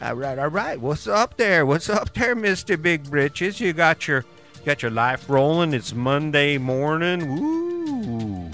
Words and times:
All 0.00 0.14
right, 0.14 0.38
all 0.38 0.48
right. 0.48 0.80
What's 0.80 1.08
up 1.08 1.36
there? 1.36 1.66
What's 1.66 1.90
up 1.90 2.14
there, 2.14 2.36
Mister 2.36 2.76
Big 2.76 3.10
Britches? 3.10 3.60
You 3.60 3.72
got 3.72 4.06
your 4.06 4.24
got 4.64 4.80
your 4.82 4.92
life 4.92 5.28
rolling. 5.28 5.74
It's 5.74 5.92
Monday 5.92 6.56
morning. 6.56 7.40
Woo! 7.40 8.50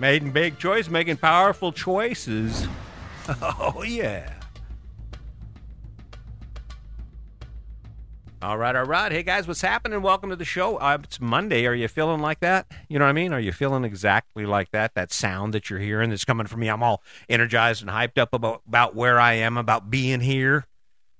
Making 0.00 0.32
big 0.32 0.58
choice, 0.58 0.88
making 0.88 1.18
powerful 1.18 1.72
choices. 1.72 2.66
Oh 3.42 3.82
yeah. 3.82 4.35
All 8.42 8.58
right, 8.58 8.76
all 8.76 8.84
right. 8.84 9.10
Hey 9.10 9.22
guys, 9.22 9.48
what's 9.48 9.62
happening? 9.62 10.02
Welcome 10.02 10.28
to 10.28 10.36
the 10.36 10.44
show. 10.44 10.76
Uh, 10.76 10.98
it's 11.02 11.18
Monday. 11.18 11.64
Are 11.64 11.72
you 11.72 11.88
feeling 11.88 12.20
like 12.20 12.40
that? 12.40 12.66
You 12.86 12.98
know 12.98 13.06
what 13.06 13.10
I 13.10 13.14
mean? 13.14 13.32
Are 13.32 13.40
you 13.40 13.50
feeling 13.50 13.82
exactly 13.82 14.44
like 14.44 14.72
that? 14.72 14.94
That 14.94 15.10
sound 15.10 15.54
that 15.54 15.70
you're 15.70 15.78
hearing 15.78 16.10
that's 16.10 16.26
coming 16.26 16.46
from 16.46 16.60
me. 16.60 16.68
I'm 16.68 16.82
all 16.82 17.02
energized 17.30 17.80
and 17.80 17.90
hyped 17.90 18.18
up 18.18 18.34
about, 18.34 18.60
about 18.68 18.94
where 18.94 19.18
I 19.18 19.32
am, 19.32 19.56
about 19.56 19.88
being 19.88 20.20
here. 20.20 20.66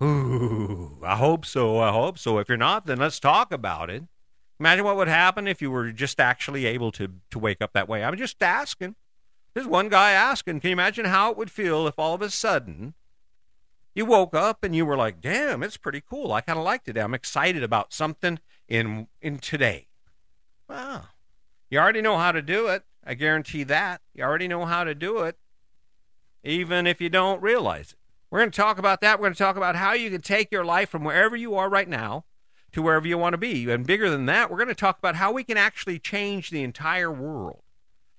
Ooh, 0.03 0.99
I 1.03 1.17
hope 1.17 1.47
so. 1.47 1.79
I 1.81 1.91
hope 1.91 2.19
so. 2.19 2.39
If 2.39 2.51
you're 2.51 2.59
not, 2.59 2.85
then 2.85 2.99
let's 2.99 3.19
talk 3.19 3.51
about 3.51 3.89
it. 3.89 4.05
Imagine 4.61 4.85
what 4.85 4.97
would 4.97 5.09
happen 5.09 5.49
if 5.49 5.63
you 5.63 5.71
were 5.71 5.93
just 5.93 6.21
actually 6.21 6.67
able 6.67 6.93
to 6.93 7.09
to 7.31 7.39
wake 7.39 7.63
up 7.63 7.73
that 7.73 7.89
way. 7.89 8.05
I'm 8.05 8.19
just 8.19 8.43
asking. 8.43 8.95
There's 9.55 9.67
one 9.67 9.89
guy 9.89 10.11
asking. 10.11 10.61
Can 10.61 10.69
you 10.69 10.75
imagine 10.75 11.07
how 11.07 11.31
it 11.31 11.39
would 11.39 11.51
feel 11.51 11.87
if 11.87 11.99
all 11.99 12.15
of 12.15 12.21
a 12.21 12.29
sudden 12.29 12.93
you 13.97 14.05
woke 14.05 14.33
up 14.33 14.63
and 14.63 14.77
you 14.77 14.87
were 14.87 14.97
like, 14.97 15.21
"Damn, 15.21 15.65
it's 15.65 15.77
pretty 15.77 16.01
cool. 16.01 16.33
I 16.33 16.41
kind 16.41 16.59
of 16.59 16.65
liked 16.65 16.87
it. 16.87 16.97
I'm 16.97 17.15
excited 17.15 17.65
about 17.65 17.93
something 17.93 18.39
in 18.69 19.09
in 19.21 19.39
today." 19.39 19.89
Wow. 20.69 21.07
You 21.69 21.81
already 21.81 22.03
know 22.03 22.17
how 22.17 22.31
to 22.31 22.43
do 22.43 22.69
it. 22.69 22.85
I 23.05 23.15
guarantee 23.15 23.65
that. 23.65 24.03
You 24.15 24.23
already 24.23 24.47
know 24.47 24.65
how 24.67 24.85
to 24.85 24.95
do 24.95 25.23
it 25.23 25.37
even 26.47 26.87
if 26.87 27.01
you 27.01 27.09
don't 27.09 27.43
realize 27.43 27.93
it. 27.93 27.99
We're 28.31 28.41
going 28.41 28.51
to 28.51 28.57
talk 28.57 28.79
about 28.79 29.01
that. 29.01 29.19
We're 29.19 29.27
going 29.27 29.35
to 29.35 29.39
talk 29.39 29.57
about 29.57 29.77
how 29.77 29.93
you 29.93 30.11
can 30.11 30.21
take 30.21 30.51
your 30.51 30.65
life 30.65 30.89
from 30.89 31.05
wherever 31.05 31.37
you 31.37 31.55
are 31.55 31.69
right 31.69 31.89
now 31.89 32.25
to 32.73 32.83
wherever 32.83 33.07
you 33.07 33.19
want 33.19 33.35
to 33.35 33.39
be. 33.39 33.71
And 33.71 33.87
bigger 33.87 34.11
than 34.11 34.27
that, 34.27 34.51
we're 34.51 34.57
going 34.57 34.69
to 34.69 34.75
talk 34.75 34.99
about 34.99 35.17
how 35.17 35.33
we 35.33 35.45
can 35.45 35.57
actually 35.57 35.99
change 35.99 36.51
the 36.51 36.63
entire 36.63 37.11
world. 37.11 37.63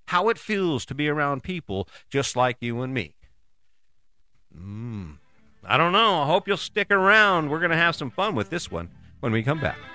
How 0.07 0.29
it 0.29 0.37
feels 0.37 0.85
to 0.85 0.95
be 0.95 1.09
around 1.09 1.43
people 1.43 1.89
just 2.09 2.35
like 2.35 2.57
you 2.61 2.81
and 2.81 2.93
me. 2.93 3.15
Mm. 4.57 5.17
I 5.69 5.75
don't 5.75 5.91
know. 5.91 6.21
I 6.21 6.25
hope 6.25 6.47
you'll 6.47 6.55
stick 6.55 6.91
around. 6.91 7.49
We're 7.49 7.59
going 7.59 7.71
to 7.71 7.77
have 7.77 7.95
some 7.95 8.09
fun 8.09 8.35
with 8.35 8.49
this 8.49 8.71
one 8.71 8.89
when 9.19 9.33
we 9.33 9.43
come 9.43 9.59
back. 9.59 9.77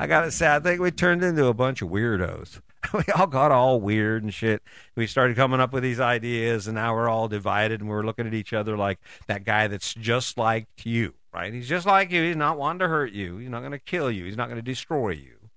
I 0.00 0.06
gotta 0.06 0.30
say, 0.30 0.54
I 0.54 0.60
think 0.60 0.80
we 0.80 0.92
turned 0.92 1.24
into 1.24 1.46
a 1.46 1.54
bunch 1.54 1.82
of 1.82 1.88
weirdos. 1.88 2.60
We 2.92 3.04
all 3.14 3.26
got 3.26 3.52
all 3.52 3.80
weird 3.80 4.22
and 4.22 4.32
shit. 4.32 4.62
We 4.96 5.06
started 5.06 5.36
coming 5.36 5.60
up 5.60 5.72
with 5.72 5.82
these 5.82 6.00
ideas, 6.00 6.66
and 6.66 6.74
now 6.74 6.94
we're 6.94 7.08
all 7.08 7.28
divided, 7.28 7.80
and 7.80 7.88
we're 7.88 8.04
looking 8.04 8.26
at 8.26 8.34
each 8.34 8.52
other 8.52 8.76
like 8.76 8.98
that 9.26 9.44
guy 9.44 9.68
that's 9.68 9.94
just 9.94 10.38
like 10.38 10.66
you, 10.84 11.14
right? 11.32 11.52
He's 11.52 11.68
just 11.68 11.86
like 11.86 12.10
you. 12.10 12.22
He's 12.22 12.36
not 12.36 12.58
wanting 12.58 12.80
to 12.80 12.88
hurt 12.88 13.12
you. 13.12 13.38
He's 13.38 13.50
not 13.50 13.60
going 13.60 13.72
to 13.72 13.78
kill 13.78 14.10
you. 14.10 14.24
He's 14.24 14.36
not 14.36 14.48
going 14.48 14.60
to 14.60 14.62
destroy 14.62 15.10
you. 15.10 15.50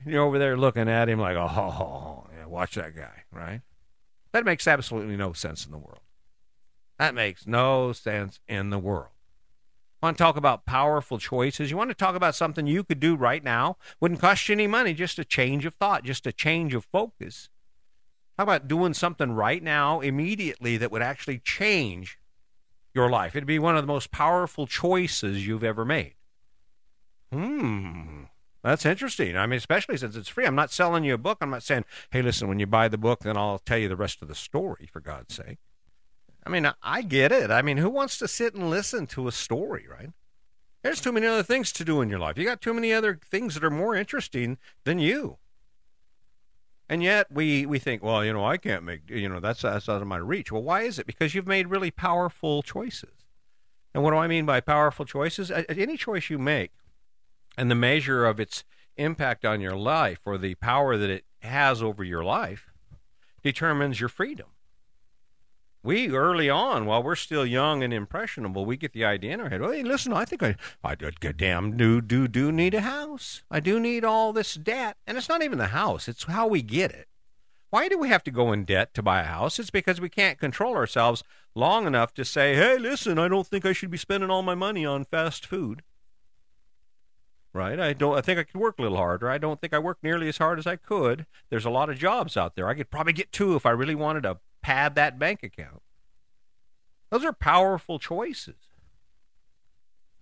And 0.00 0.12
you're 0.12 0.24
over 0.24 0.38
there 0.38 0.56
looking 0.56 0.88
at 0.88 1.08
him 1.08 1.18
like, 1.18 1.36
oh, 1.36 2.26
yeah, 2.36 2.46
watch 2.46 2.74
that 2.74 2.94
guy, 2.94 3.24
right? 3.32 3.62
That 4.32 4.44
makes 4.44 4.66
absolutely 4.66 5.16
no 5.16 5.32
sense 5.32 5.64
in 5.64 5.72
the 5.72 5.78
world. 5.78 6.00
That 6.98 7.14
makes 7.14 7.46
no 7.46 7.92
sense 7.92 8.40
in 8.46 8.70
the 8.70 8.78
world 8.78 9.15
want 10.02 10.18
to 10.18 10.22
talk 10.22 10.36
about 10.36 10.66
powerful 10.66 11.18
choices? 11.18 11.70
You 11.70 11.76
want 11.76 11.90
to 11.90 11.94
talk 11.94 12.14
about 12.14 12.34
something 12.34 12.66
you 12.66 12.84
could 12.84 13.00
do 13.00 13.16
right 13.16 13.42
now? 13.42 13.76
Wouldn't 14.00 14.20
cost 14.20 14.48
you 14.48 14.54
any 14.54 14.66
money, 14.66 14.94
just 14.94 15.18
a 15.18 15.24
change 15.24 15.64
of 15.64 15.74
thought, 15.74 16.04
just 16.04 16.26
a 16.26 16.32
change 16.32 16.74
of 16.74 16.84
focus. 16.84 17.48
How 18.36 18.44
about 18.44 18.68
doing 18.68 18.92
something 18.92 19.32
right 19.32 19.62
now, 19.62 20.00
immediately, 20.00 20.76
that 20.76 20.92
would 20.92 21.02
actually 21.02 21.38
change 21.38 22.18
your 22.94 23.08
life? 23.08 23.34
It'd 23.34 23.46
be 23.46 23.58
one 23.58 23.76
of 23.76 23.82
the 23.82 23.92
most 23.92 24.10
powerful 24.10 24.66
choices 24.66 25.46
you've 25.46 25.64
ever 25.64 25.84
made. 25.84 26.14
Hmm. 27.32 28.24
That's 28.62 28.84
interesting. 28.84 29.36
I 29.36 29.46
mean, 29.46 29.58
especially 29.58 29.96
since 29.96 30.16
it's 30.16 30.28
free. 30.28 30.44
I'm 30.44 30.56
not 30.56 30.72
selling 30.72 31.04
you 31.04 31.14
a 31.14 31.18
book. 31.18 31.38
I'm 31.40 31.50
not 31.50 31.62
saying, 31.62 31.84
hey, 32.10 32.20
listen, 32.20 32.48
when 32.48 32.58
you 32.58 32.66
buy 32.66 32.88
the 32.88 32.98
book, 32.98 33.20
then 33.20 33.36
I'll 33.36 33.58
tell 33.58 33.78
you 33.78 33.88
the 33.88 33.96
rest 33.96 34.22
of 34.22 34.28
the 34.28 34.34
story, 34.34 34.88
for 34.92 35.00
God's 35.00 35.34
sake. 35.36 35.58
I 36.46 36.48
mean, 36.48 36.70
I 36.80 37.02
get 37.02 37.32
it. 37.32 37.50
I 37.50 37.60
mean, 37.60 37.78
who 37.78 37.90
wants 37.90 38.18
to 38.18 38.28
sit 38.28 38.54
and 38.54 38.70
listen 38.70 39.08
to 39.08 39.26
a 39.26 39.32
story, 39.32 39.86
right? 39.90 40.10
There's 40.84 41.00
too 41.00 41.10
many 41.10 41.26
other 41.26 41.42
things 41.42 41.72
to 41.72 41.84
do 41.84 42.00
in 42.00 42.08
your 42.08 42.20
life. 42.20 42.38
You 42.38 42.44
got 42.44 42.60
too 42.60 42.72
many 42.72 42.92
other 42.92 43.18
things 43.28 43.54
that 43.54 43.64
are 43.64 43.70
more 43.70 43.96
interesting 43.96 44.56
than 44.84 45.00
you. 45.00 45.38
And 46.88 47.02
yet 47.02 47.26
we, 47.32 47.66
we 47.66 47.80
think, 47.80 48.04
well, 48.04 48.24
you 48.24 48.32
know, 48.32 48.46
I 48.46 48.58
can't 48.58 48.84
make, 48.84 49.10
you 49.10 49.28
know, 49.28 49.40
that's, 49.40 49.62
that's 49.62 49.88
out 49.88 50.02
of 50.02 50.06
my 50.06 50.18
reach. 50.18 50.52
Well, 50.52 50.62
why 50.62 50.82
is 50.82 51.00
it? 51.00 51.06
Because 51.06 51.34
you've 51.34 51.48
made 51.48 51.66
really 51.66 51.90
powerful 51.90 52.62
choices. 52.62 53.26
And 53.92 54.04
what 54.04 54.12
do 54.12 54.18
I 54.18 54.28
mean 54.28 54.46
by 54.46 54.60
powerful 54.60 55.04
choices? 55.04 55.50
Any 55.50 55.96
choice 55.96 56.30
you 56.30 56.38
make 56.38 56.70
and 57.58 57.68
the 57.68 57.74
measure 57.74 58.24
of 58.24 58.38
its 58.38 58.62
impact 58.96 59.44
on 59.44 59.60
your 59.60 59.76
life 59.76 60.20
or 60.24 60.38
the 60.38 60.54
power 60.54 60.96
that 60.96 61.10
it 61.10 61.24
has 61.40 61.82
over 61.82 62.04
your 62.04 62.22
life 62.22 62.70
determines 63.42 63.98
your 63.98 64.08
freedom 64.08 64.46
we 65.86 66.08
early 66.08 66.50
on, 66.50 66.84
while 66.84 67.02
we're 67.02 67.14
still 67.14 67.46
young 67.46 67.82
and 67.84 67.94
impressionable, 67.94 68.66
we 68.66 68.76
get 68.76 68.92
the 68.92 69.04
idea 69.04 69.32
in 69.34 69.40
our 69.40 69.48
head. 69.48 69.62
Hey, 69.62 69.84
listen, 69.84 70.12
I 70.12 70.24
think 70.24 70.42
I, 70.42 70.56
I 70.82 70.96
damn 70.96 71.76
do 71.76 72.00
do 72.00 72.26
do 72.26 72.50
need 72.50 72.74
a 72.74 72.80
house. 72.80 73.44
I 73.50 73.60
do 73.60 73.78
need 73.78 74.04
all 74.04 74.32
this 74.32 74.54
debt, 74.54 74.96
and 75.06 75.16
it's 75.16 75.28
not 75.28 75.42
even 75.42 75.58
the 75.58 75.68
house; 75.68 76.08
it's 76.08 76.24
how 76.24 76.48
we 76.48 76.60
get 76.60 76.90
it. 76.90 77.06
Why 77.70 77.88
do 77.88 77.98
we 77.98 78.08
have 78.08 78.24
to 78.24 78.30
go 78.32 78.52
in 78.52 78.64
debt 78.64 78.94
to 78.94 79.02
buy 79.02 79.20
a 79.20 79.26
house? 79.26 79.58
It's 79.60 79.70
because 79.70 80.00
we 80.00 80.08
can't 80.08 80.40
control 80.40 80.74
ourselves 80.74 81.22
long 81.54 81.86
enough 81.86 82.12
to 82.14 82.24
say, 82.24 82.56
"Hey, 82.56 82.78
listen, 82.78 83.18
I 83.18 83.28
don't 83.28 83.46
think 83.46 83.64
I 83.64 83.72
should 83.72 83.90
be 83.90 83.96
spending 83.96 84.28
all 84.28 84.42
my 84.42 84.56
money 84.56 84.84
on 84.84 85.04
fast 85.04 85.46
food." 85.46 85.82
Right? 87.52 87.78
I 87.78 87.92
don't. 87.92 88.18
I 88.18 88.22
think 88.22 88.40
I 88.40 88.42
could 88.42 88.60
work 88.60 88.78
a 88.78 88.82
little 88.82 88.98
harder. 88.98 89.30
I 89.30 89.38
don't 89.38 89.60
think 89.60 89.72
I 89.72 89.78
work 89.78 89.98
nearly 90.02 90.28
as 90.28 90.38
hard 90.38 90.58
as 90.58 90.66
I 90.66 90.76
could. 90.76 91.26
There's 91.48 91.64
a 91.64 91.70
lot 91.70 91.88
of 91.88 91.96
jobs 91.96 92.36
out 92.36 92.56
there. 92.56 92.68
I 92.68 92.74
could 92.74 92.90
probably 92.90 93.12
get 93.12 93.30
two 93.30 93.54
if 93.54 93.64
I 93.64 93.70
really 93.70 93.94
wanted 93.94 94.24
to 94.24 94.38
pad 94.66 94.96
that 94.96 95.16
bank 95.16 95.44
account. 95.44 95.80
Those 97.12 97.24
are 97.24 97.32
powerful 97.32 98.00
choices. 98.00 98.56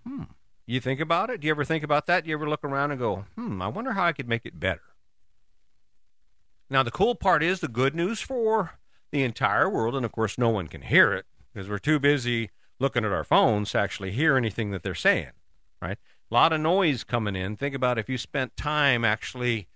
Hmm. 0.06 0.24
You 0.66 0.80
think 0.80 1.00
about 1.00 1.30
it? 1.30 1.40
Do 1.40 1.46
you 1.46 1.50
ever 1.50 1.64
think 1.64 1.82
about 1.82 2.04
that? 2.06 2.24
Do 2.24 2.28
you 2.28 2.36
ever 2.36 2.46
look 2.46 2.62
around 2.62 2.90
and 2.90 3.00
go, 3.00 3.24
hmm, 3.36 3.62
I 3.62 3.68
wonder 3.68 3.92
how 3.92 4.04
I 4.04 4.12
could 4.12 4.28
make 4.28 4.44
it 4.44 4.60
better? 4.60 4.82
Now, 6.68 6.82
the 6.82 6.90
cool 6.90 7.14
part 7.14 7.42
is 7.42 7.60
the 7.60 7.68
good 7.68 7.94
news 7.94 8.20
for 8.20 8.78
the 9.12 9.22
entire 9.22 9.70
world, 9.70 9.96
and 9.96 10.04
of 10.04 10.12
course, 10.12 10.36
no 10.36 10.50
one 10.50 10.68
can 10.68 10.82
hear 10.82 11.14
it 11.14 11.24
because 11.50 11.70
we're 11.70 11.78
too 11.78 11.98
busy 11.98 12.50
looking 12.78 13.06
at 13.06 13.12
our 13.12 13.24
phones 13.24 13.70
to 13.70 13.78
actually 13.78 14.10
hear 14.10 14.36
anything 14.36 14.72
that 14.72 14.82
they're 14.82 14.94
saying, 14.94 15.32
right? 15.80 15.96
A 16.30 16.34
lot 16.34 16.52
of 16.52 16.60
noise 16.60 17.02
coming 17.02 17.34
in. 17.34 17.56
Think 17.56 17.74
about 17.74 17.98
if 17.98 18.10
you 18.10 18.18
spent 18.18 18.58
time 18.58 19.06
actually 19.06 19.68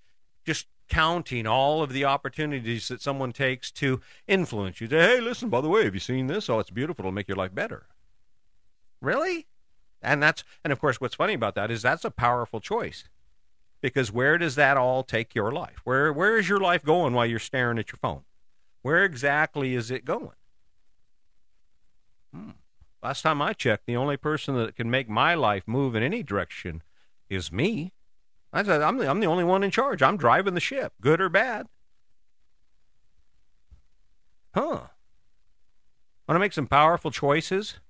just 0.44 0.66
counting 0.88 1.46
all 1.46 1.82
of 1.82 1.92
the 1.92 2.04
opportunities 2.04 2.88
that 2.88 3.02
someone 3.02 3.32
takes 3.32 3.70
to 3.72 4.00
influence 4.26 4.80
you. 4.80 4.88
Say, 4.88 4.98
hey, 4.98 5.20
listen, 5.20 5.48
by 5.48 5.60
the 5.60 5.68
way, 5.68 5.84
have 5.84 5.94
you 5.94 6.00
seen 6.00 6.26
this? 6.26 6.48
Oh, 6.48 6.58
it's 6.58 6.70
beautiful. 6.70 7.02
It'll 7.02 7.12
make 7.12 7.28
your 7.28 7.36
life 7.36 7.54
better. 7.54 7.86
Really? 9.00 9.46
And 10.00 10.22
that's 10.22 10.44
and 10.64 10.72
of 10.72 10.80
course 10.80 11.00
what's 11.00 11.14
funny 11.14 11.34
about 11.34 11.54
that 11.56 11.70
is 11.70 11.82
that's 11.82 12.04
a 12.04 12.10
powerful 12.10 12.60
choice. 12.60 13.04
Because 13.80 14.12
where 14.12 14.38
does 14.38 14.54
that 14.56 14.76
all 14.76 15.02
take 15.02 15.34
your 15.34 15.52
life? 15.52 15.80
Where 15.84 16.12
where 16.12 16.38
is 16.38 16.48
your 16.48 16.60
life 16.60 16.84
going 16.84 17.14
while 17.14 17.26
you're 17.26 17.38
staring 17.38 17.78
at 17.78 17.90
your 17.90 17.98
phone? 18.00 18.22
Where 18.82 19.04
exactly 19.04 19.74
is 19.74 19.90
it 19.90 20.04
going? 20.04 20.36
Hmm. 22.32 22.50
Last 23.02 23.22
time 23.22 23.40
I 23.40 23.52
checked, 23.52 23.86
the 23.86 23.96
only 23.96 24.16
person 24.16 24.56
that 24.56 24.74
can 24.74 24.90
make 24.90 25.08
my 25.08 25.34
life 25.34 25.64
move 25.66 25.94
in 25.94 26.02
any 26.02 26.22
direction 26.22 26.82
is 27.28 27.52
me. 27.52 27.92
I 28.52 28.62
said, 28.62 28.82
I'm 28.82 28.98
the, 28.98 29.08
I'm 29.08 29.20
the 29.20 29.26
only 29.26 29.44
one 29.44 29.62
in 29.62 29.70
charge. 29.70 30.02
I'm 30.02 30.16
driving 30.16 30.54
the 30.54 30.60
ship, 30.60 30.92
good 31.00 31.20
or 31.20 31.28
bad. 31.28 31.66
Huh. 34.54 34.88
Want 36.26 36.36
to 36.36 36.38
make 36.38 36.52
some 36.52 36.66
powerful 36.66 37.10
choices? 37.10 37.80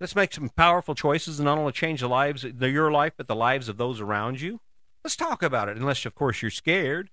Let's 0.00 0.16
make 0.16 0.34
some 0.34 0.50
powerful 0.50 0.94
choices 0.94 1.38
and 1.38 1.46
not 1.46 1.58
only 1.58 1.72
change 1.72 2.00
the 2.00 2.08
lives, 2.08 2.44
your 2.44 2.90
life, 2.90 3.14
but 3.16 3.28
the 3.28 3.34
lives 3.34 3.68
of 3.68 3.78
those 3.78 4.00
around 4.00 4.40
you. 4.40 4.60
Let's 5.02 5.16
talk 5.16 5.42
about 5.42 5.68
it, 5.68 5.76
unless, 5.76 6.04
of 6.04 6.14
course, 6.14 6.42
you're 6.42 6.50
scared. 6.50 7.10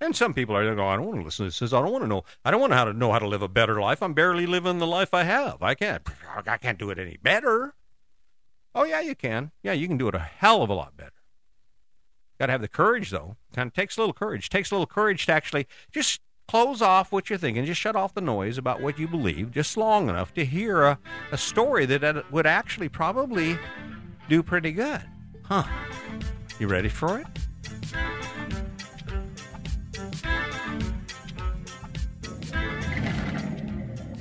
And 0.00 0.14
some 0.14 0.32
people 0.32 0.56
are 0.56 0.64
going, 0.64 0.78
I 0.78 0.96
don't 0.96 1.06
want 1.06 1.18
to 1.18 1.24
listen 1.24 1.50
to 1.50 1.60
this. 1.60 1.72
I 1.72 1.82
don't 1.82 1.90
want 1.90 2.04
to 2.04 2.08
know. 2.08 2.24
I 2.44 2.50
don't 2.50 2.60
want 2.60 2.72
to 2.72 2.76
how 2.76 2.84
to 2.84 2.92
know 2.92 3.12
how 3.12 3.18
to 3.18 3.26
live 3.26 3.42
a 3.42 3.48
better 3.48 3.80
life. 3.80 4.02
I'm 4.02 4.14
barely 4.14 4.46
living 4.46 4.78
the 4.78 4.86
life 4.86 5.12
I 5.12 5.24
have. 5.24 5.62
I 5.62 5.74
can't. 5.74 6.02
I 6.46 6.56
can't 6.56 6.78
do 6.78 6.90
it 6.90 6.98
any 6.98 7.16
better. 7.16 7.74
Oh 8.74 8.84
yeah, 8.84 9.00
you 9.00 9.14
can. 9.14 9.50
Yeah, 9.62 9.72
you 9.72 9.88
can 9.88 9.98
do 9.98 10.08
it 10.08 10.14
a 10.14 10.20
hell 10.20 10.62
of 10.62 10.70
a 10.70 10.74
lot 10.74 10.96
better. 10.96 11.17
Got 12.38 12.46
to 12.46 12.52
have 12.52 12.60
the 12.60 12.68
courage, 12.68 13.10
though. 13.10 13.36
Kind 13.54 13.68
of 13.68 13.74
takes 13.74 13.96
a 13.96 14.00
little 14.00 14.14
courage. 14.14 14.48
Takes 14.48 14.70
a 14.70 14.74
little 14.74 14.86
courage 14.86 15.26
to 15.26 15.32
actually 15.32 15.66
just 15.92 16.20
close 16.46 16.80
off 16.80 17.10
what 17.12 17.28
you're 17.28 17.38
thinking. 17.38 17.64
Just 17.64 17.80
shut 17.80 17.96
off 17.96 18.14
the 18.14 18.20
noise 18.20 18.58
about 18.58 18.80
what 18.80 18.98
you 18.98 19.08
believe 19.08 19.50
just 19.50 19.76
long 19.76 20.08
enough 20.08 20.32
to 20.34 20.44
hear 20.44 20.82
a, 20.82 20.98
a 21.32 21.38
story 21.38 21.84
that 21.86 22.30
would 22.32 22.46
actually 22.46 22.88
probably 22.88 23.58
do 24.28 24.42
pretty 24.42 24.72
good. 24.72 25.02
Huh. 25.44 25.64
You 26.58 26.68
ready 26.68 26.88
for 26.88 27.18
it? 27.18 27.26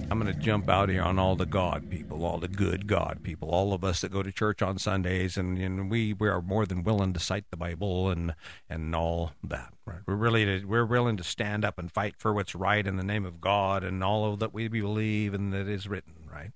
I'm 0.09 0.21
going 0.21 0.33
to 0.33 0.39
jump 0.39 0.69
out 0.69 0.87
here 0.87 1.01
on 1.01 1.19
all 1.19 1.35
the 1.35 1.45
God 1.45 1.89
people, 1.89 2.23
all 2.23 2.37
the 2.37 2.47
good 2.47 2.87
God 2.87 3.19
people, 3.23 3.49
all 3.49 3.73
of 3.73 3.83
us 3.83 3.99
that 4.01 4.11
go 4.11 4.23
to 4.23 4.31
church 4.31 4.61
on 4.61 4.79
Sundays, 4.79 5.35
and, 5.35 5.57
and 5.57 5.91
we, 5.91 6.13
we 6.13 6.29
are 6.29 6.41
more 6.41 6.65
than 6.65 6.83
willing 6.83 7.11
to 7.11 7.19
cite 7.19 7.43
the 7.51 7.57
Bible 7.57 8.09
and 8.09 8.33
and 8.69 8.95
all 8.95 9.33
that. 9.43 9.73
Right? 9.85 9.99
We're 10.05 10.15
really 10.15 10.45
to, 10.45 10.65
we're 10.65 10.85
willing 10.85 11.17
to 11.17 11.23
stand 11.25 11.65
up 11.65 11.77
and 11.77 11.91
fight 11.91 12.15
for 12.17 12.33
what's 12.33 12.55
right 12.55 12.87
in 12.87 12.95
the 12.95 13.03
name 13.03 13.25
of 13.25 13.41
God 13.41 13.83
and 13.83 14.01
all 14.01 14.31
of 14.31 14.39
that 14.39 14.53
we 14.53 14.69
believe 14.69 15.33
and 15.33 15.53
that 15.53 15.67
is 15.67 15.89
written. 15.89 16.13
Right? 16.31 16.51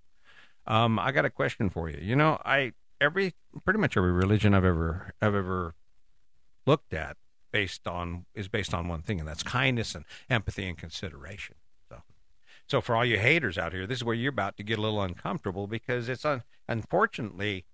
Um, 0.66 0.98
I 0.98 1.12
got 1.12 1.26
a 1.26 1.30
question 1.30 1.70
for 1.70 1.90
you. 1.90 2.00
You 2.02 2.16
know, 2.16 2.42
I 2.46 2.72
every 3.02 3.34
pretty 3.66 3.80
much 3.80 3.98
every 3.98 4.14
religion 4.14 4.54
I've 4.54 4.64
ever 4.64 5.14
I've 5.22 5.36
ever 5.36 5.76
looked 6.66 6.94
at 6.94 7.18
based 7.52 7.86
on 7.86 8.26
is 8.34 8.48
based 8.48 8.74
on 8.74 8.88
one 8.88 9.02
thing, 9.02 9.20
and 9.20 9.28
that's 9.28 9.44
kindness 9.44 9.94
and 9.94 10.06
empathy 10.30 10.70
and 10.70 10.78
consideration. 10.78 11.56
So 12.72 12.80
for 12.80 12.96
all 12.96 13.04
you 13.04 13.20
haters 13.20 13.58
out 13.58 13.74
here, 13.74 13.86
this 13.86 13.98
is 13.98 14.04
where 14.06 14.16
you're 14.16 14.30
about 14.30 14.56
to 14.56 14.64
get 14.64 14.80
a 14.80 14.82
little 14.82 15.02
uncomfortable 15.02 15.68
because 15.68 16.08
it's 16.08 16.24
un- 16.24 16.44
unfortunately 16.70 17.66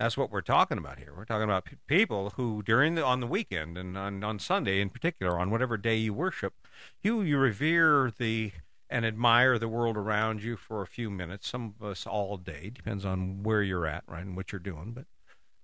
that's 0.00 0.16
what 0.16 0.30
we're 0.30 0.40
talking 0.40 0.78
about 0.78 0.98
here. 0.98 1.12
We're 1.14 1.26
talking 1.26 1.44
about 1.44 1.66
p- 1.66 1.76
people 1.86 2.30
who 2.30 2.62
during 2.62 2.94
the 2.94 3.04
on 3.04 3.20
the 3.20 3.26
weekend 3.26 3.76
and 3.76 3.98
on, 3.98 4.24
on 4.24 4.38
Sunday 4.38 4.80
in 4.80 4.88
particular, 4.88 5.38
on 5.38 5.50
whatever 5.50 5.76
day 5.76 5.96
you 5.96 6.14
worship, 6.14 6.54
you 7.02 7.20
you 7.20 7.36
revere 7.36 8.14
the 8.16 8.52
and 8.88 9.04
admire 9.04 9.58
the 9.58 9.68
world 9.68 9.98
around 9.98 10.42
you 10.42 10.56
for 10.56 10.80
a 10.80 10.86
few 10.86 11.10
minutes. 11.10 11.46
Some 11.46 11.74
of 11.78 11.86
us 11.86 12.06
all 12.06 12.38
day 12.38 12.70
depends 12.70 13.04
on 13.04 13.42
where 13.42 13.60
you're 13.60 13.86
at, 13.86 14.04
right, 14.08 14.24
and 14.24 14.34
what 14.34 14.52
you're 14.52 14.58
doing. 14.58 14.92
But 14.92 15.04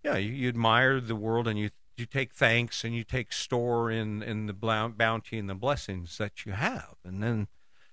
yeah, 0.05 0.19
you, 0.19 0.35
you 0.35 0.49
admire 0.51 1.01
the 1.01 1.17
world 1.17 1.49
and 1.49 1.59
you 1.59 1.71
you 1.97 2.05
take 2.05 2.35
thanks 2.35 2.85
and 2.85 2.95
you 2.95 3.05
take 3.05 3.33
store 3.33 3.91
in 3.91 4.23
in 4.23 4.45
the 4.45 4.53
bounty 4.53 5.39
and 5.39 5.49
the 5.49 5.55
blessings 5.55 6.19
that 6.19 6.45
you 6.45 6.53
have, 6.53 6.97
and 7.07 7.23
then 7.23 7.49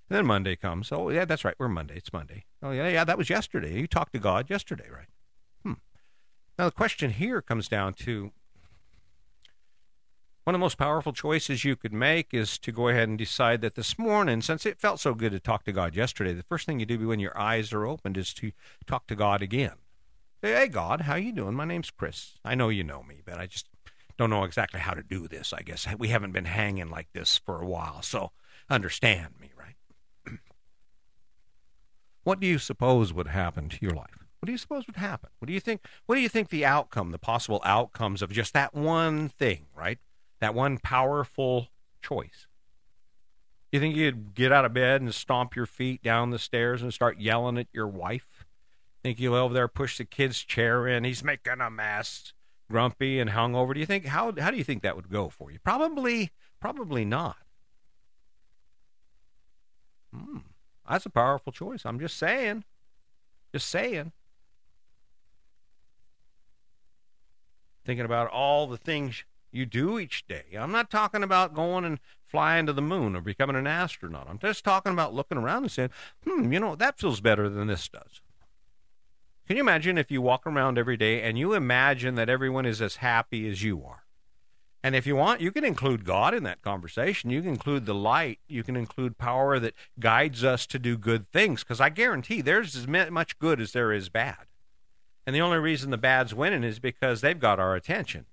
and 0.09 0.18
then 0.18 0.25
Monday 0.25 0.56
comes. 0.56 0.92
Oh, 0.92 1.09
yeah, 1.09 1.25
that's 1.25 1.44
right. 1.44 1.56
We're 1.57 1.68
Monday. 1.68 1.95
It's 1.98 2.13
Monday. 2.13 2.45
Oh, 2.63 2.71
yeah, 2.71 2.88
yeah, 2.88 3.04
that 3.04 3.18
was 3.18 3.30
yesterday. 3.30 3.80
You 3.80 3.88
talked 3.88 4.13
to 4.13 4.19
God 4.19 4.50
yesterday, 4.50 4.88
right? 4.92 5.07
Hmm. 5.63 5.74
Now, 6.57 6.65
the 6.65 6.71
question 6.71 7.12
here 7.12 7.42
comes 7.42 7.68
down 7.68 7.94
to 7.95 8.31
one 10.45 10.56
of 10.56 10.59
the 10.59 10.63
most 10.63 10.77
powerful 10.77 11.12
choices 11.12 11.65
you 11.65 11.75
could 11.75 11.92
make 11.92 12.33
is 12.33 12.57
to 12.59 12.71
go 12.71 12.88
ahead 12.88 13.09
and 13.09 13.18
decide 13.18 13.59
that 13.59 13.75
this 13.75 14.00
morning, 14.00 14.42
since 14.42 14.65
it 14.65 14.80
felt 14.80 15.01
so 15.01 15.13
good 15.13 15.33
to 15.33 15.42
talk 15.42 15.65
to 15.65 15.74
God 15.74 15.94
yesterday, 15.94 16.31
the 16.31 16.44
first 16.44 16.65
thing 16.65 16.80
you 16.80 16.86
do 16.86 17.06
when 17.06 17.19
your 17.19 17.38
eyes 17.38 17.74
are 17.74 17.86
opened 17.86 18.15
is 18.15 18.33
to 18.36 18.54
talk 18.86 19.07
to 19.07 19.15
God 19.15 19.42
again. 19.42 19.74
Say, 20.42 20.54
hey, 20.54 20.68
God, 20.69 21.01
how 21.01 21.15
you 21.15 21.33
doing? 21.33 21.54
My 21.54 21.65
name's 21.65 21.92
Chris. 21.92 22.36
I 22.45 22.56
know 22.56 22.69
you 22.69 22.86
know 22.86 23.04
me, 23.04 23.21
but 23.25 23.39
I 23.39 23.45
just 23.45 23.68
don't 24.18 24.30
know 24.30 24.45
exactly 24.45 24.80
how 24.80 24.94
to 24.94 25.04
do 25.04 25.27
this, 25.27 25.51
I 25.51 25.63
guess. 25.63 25.86
We 25.98 26.07
haven't 26.07 26.31
been 26.31 26.45
hanging 26.45 26.89
like 26.89 27.09
this 27.12 27.38
for 27.38 27.62
a 27.62 27.68
while, 27.68 28.01
so 28.01 28.31
understand 28.69 29.33
me? 29.42 29.51
What 32.28 32.42
do 32.42 32.48
you 32.48 32.60
suppose 32.60 33.14
would 33.14 33.30
happen 33.30 33.70
to 33.70 33.78
your 33.80 33.94
life? 33.94 34.28
What 34.42 34.48
do 34.48 34.52
you 34.52 34.58
suppose 34.58 34.86
would 34.86 34.98
happen? 34.98 35.30
What 35.40 35.48
do 35.48 35.54
you 35.54 35.62
think? 35.62 35.86
What 36.08 36.16
do 36.16 36.22
you 36.22 36.28
think 36.28 36.50
the 36.50 36.66
outcome, 36.66 37.12
the 37.12 37.18
possible 37.18 37.62
outcomes 37.64 38.22
of 38.22 38.34
just 38.34 38.52
that 38.52 38.74
one 38.74 39.30
thing, 39.30 39.68
right? 39.74 39.98
That 40.42 40.54
one 40.54 40.78
powerful 40.78 41.70
choice. 42.02 42.46
You 43.72 43.80
think 43.80 43.96
you'd 43.96 44.36
get 44.36 44.52
out 44.52 44.66
of 44.66 44.74
bed 44.74 45.00
and 45.00 45.16
stomp 45.16 45.56
your 45.56 45.66
feet 45.66 46.04
down 46.04 46.32
the 46.32 46.38
stairs 46.38 46.82
and 46.82 46.94
start 46.94 47.18
yelling 47.18 47.58
at 47.58 47.68
your 47.72 47.88
wife? 47.88 48.46
Think 49.04 49.22
you'll 49.22 49.36
over 49.36 49.54
there 49.54 49.70
push 49.70 49.98
the 49.98 50.04
kid's 50.04 50.44
chair 50.44 50.86
in? 50.86 51.06
He's 51.06 51.24
making 51.24 51.62
a 51.62 51.70
mess, 51.70 52.34
grumpy 52.70 53.22
and 53.22 53.30
hungover. 53.30 53.74
Do 53.74 53.80
you 53.80 53.86
think 53.86 54.06
how 54.06 54.34
how 54.38 54.52
do 54.52 54.58
you 54.58 54.66
think 54.66 54.84
that 54.84 54.98
would 54.98 55.10
go 55.10 55.30
for 55.30 55.50
you? 55.50 55.60
Probably, 55.64 56.32
probably 56.60 57.06
not. 57.06 57.38
Hmm. 60.14 60.40
That's 60.89 61.06
a 61.06 61.10
powerful 61.10 61.51
choice. 61.51 61.86
I'm 61.86 62.00
just 62.00 62.18
saying. 62.18 62.63
Just 63.54 63.69
saying. 63.69 64.13
Thinking 67.86 68.06
about 68.06 68.30
all 68.30 68.68
the 68.68 68.78
things 68.78 69.24
you 69.51 69.66
do 69.66 69.98
each 69.98 70.28
day. 70.28 70.44
I'm 70.57 70.72
not 70.72 70.89
talking 70.89 71.24
about 71.24 71.54
going 71.54 71.86
and 71.86 72.00
flying 72.24 72.66
to 72.66 72.74
the 72.74 72.81
moon 72.81 73.16
or 73.16 73.22
becoming 73.22 73.56
an 73.56 73.68
astronaut. 73.68 74.28
I'm 74.30 74.39
just 74.39 74.63
talking 74.63 74.92
about 74.92 75.13
looking 75.13 75.38
around 75.38 75.63
and 75.63 75.72
saying, 75.72 75.89
hmm, 76.25 76.51
you 76.51 76.60
know, 76.60 76.75
that 76.75 77.00
feels 77.00 77.22
better 77.22 77.50
than 77.50 77.68
this 77.68 77.88
does. 77.88 78.22
Can 79.48 79.56
you 79.56 79.63
imagine 79.63 79.98
if 79.98 80.12
you 80.12 80.22
walk 80.22 80.45
around 80.45 80.78
every 80.78 80.98
day 80.98 81.22
and 81.22 81.38
you 81.38 81.54
imagine 81.54 82.16
that 82.16 82.30
everyone 82.30 82.66
is 82.66 82.81
as 82.81 82.98
happy 82.98 83.50
as 83.50 83.63
you 83.63 83.81
are? 83.83 84.04
And 84.88 84.95
if 84.95 85.06
you 85.06 85.18
want, 85.18 85.42
you 85.42 85.51
can 85.51 85.66
include 85.66 86.06
God 86.06 86.34
in 86.34 86.44
that 86.44 86.62
conversation. 86.62 87.30
You 87.30 87.42
can 87.42 87.50
include 87.50 87.86
the 87.86 87.94
light. 87.94 88.39
You 88.48 88.63
can 88.63 88.78
include 88.78 89.18
power 89.18 89.60
that 89.60 89.74
guides 90.00 90.45
us 90.45 90.66
to 90.68 90.80
do 90.80 90.98
good 90.98 91.30
things. 91.30 91.62
Because 91.62 91.81
I 91.81 91.89
guarantee 91.89 92.39
there's 92.39 92.74
as 92.74 92.88
much 92.88 93.38
good 93.38 93.60
as 93.60 93.74
there 93.74 93.92
is 93.92 94.07
bad. 94.07 94.45
And 95.25 95.36
the 95.36 95.42
only 95.42 95.57
reason 95.57 95.89
the 95.89 95.98
bad's 95.98 96.34
winning 96.34 96.63
is 96.63 96.80
because 96.80 97.19
they've 97.19 97.38
got 97.38 97.60
our 97.60 97.75
attention. 97.75 98.28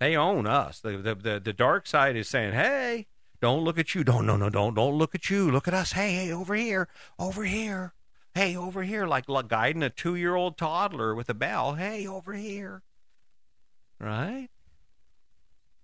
They 0.00 0.16
own 0.16 0.46
us. 0.46 0.80
The, 0.80 0.96
the, 0.96 1.14
the, 1.14 1.40
the 1.44 1.52
dark 1.52 1.86
side 1.86 2.16
is 2.16 2.26
saying, 2.26 2.54
hey, 2.54 3.06
don't 3.42 3.62
look 3.62 3.78
at 3.78 3.94
you. 3.94 4.02
Don't, 4.02 4.24
no, 4.24 4.38
no, 4.38 4.48
don't, 4.48 4.72
don't 4.72 4.96
look 4.96 5.14
at 5.14 5.28
you. 5.28 5.50
Look 5.50 5.68
at 5.68 5.74
us. 5.74 5.92
Hey, 5.92 6.14
hey, 6.14 6.32
over 6.32 6.54
here, 6.54 6.88
over 7.18 7.44
here. 7.44 7.92
Hey, 8.34 8.56
over 8.56 8.82
here, 8.82 9.06
like, 9.06 9.28
like 9.28 9.48
guiding 9.48 9.82
a 9.82 9.90
two 9.90 10.14
year 10.14 10.36
old 10.36 10.56
toddler 10.56 11.14
with 11.14 11.28
a 11.28 11.34
bell. 11.34 11.74
Hey, 11.74 12.06
over 12.06 12.32
here. 12.32 12.80
Right? 14.00 14.48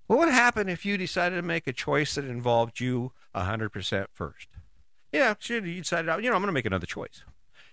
What 0.08 0.20
would 0.20 0.30
happen 0.30 0.70
if 0.70 0.86
you 0.86 0.96
decided 0.96 1.36
to 1.36 1.42
make 1.42 1.66
a 1.66 1.72
choice 1.72 2.14
that 2.14 2.24
involved 2.24 2.80
you 2.80 3.12
100% 3.34 4.06
first? 4.14 4.48
Yeah, 5.12 5.34
you 5.46 5.60
decided, 5.60 6.06
you 6.24 6.30
know, 6.30 6.34
I'm 6.34 6.40
going 6.40 6.46
to 6.46 6.52
make 6.52 6.64
another 6.64 6.86
choice. 6.86 7.24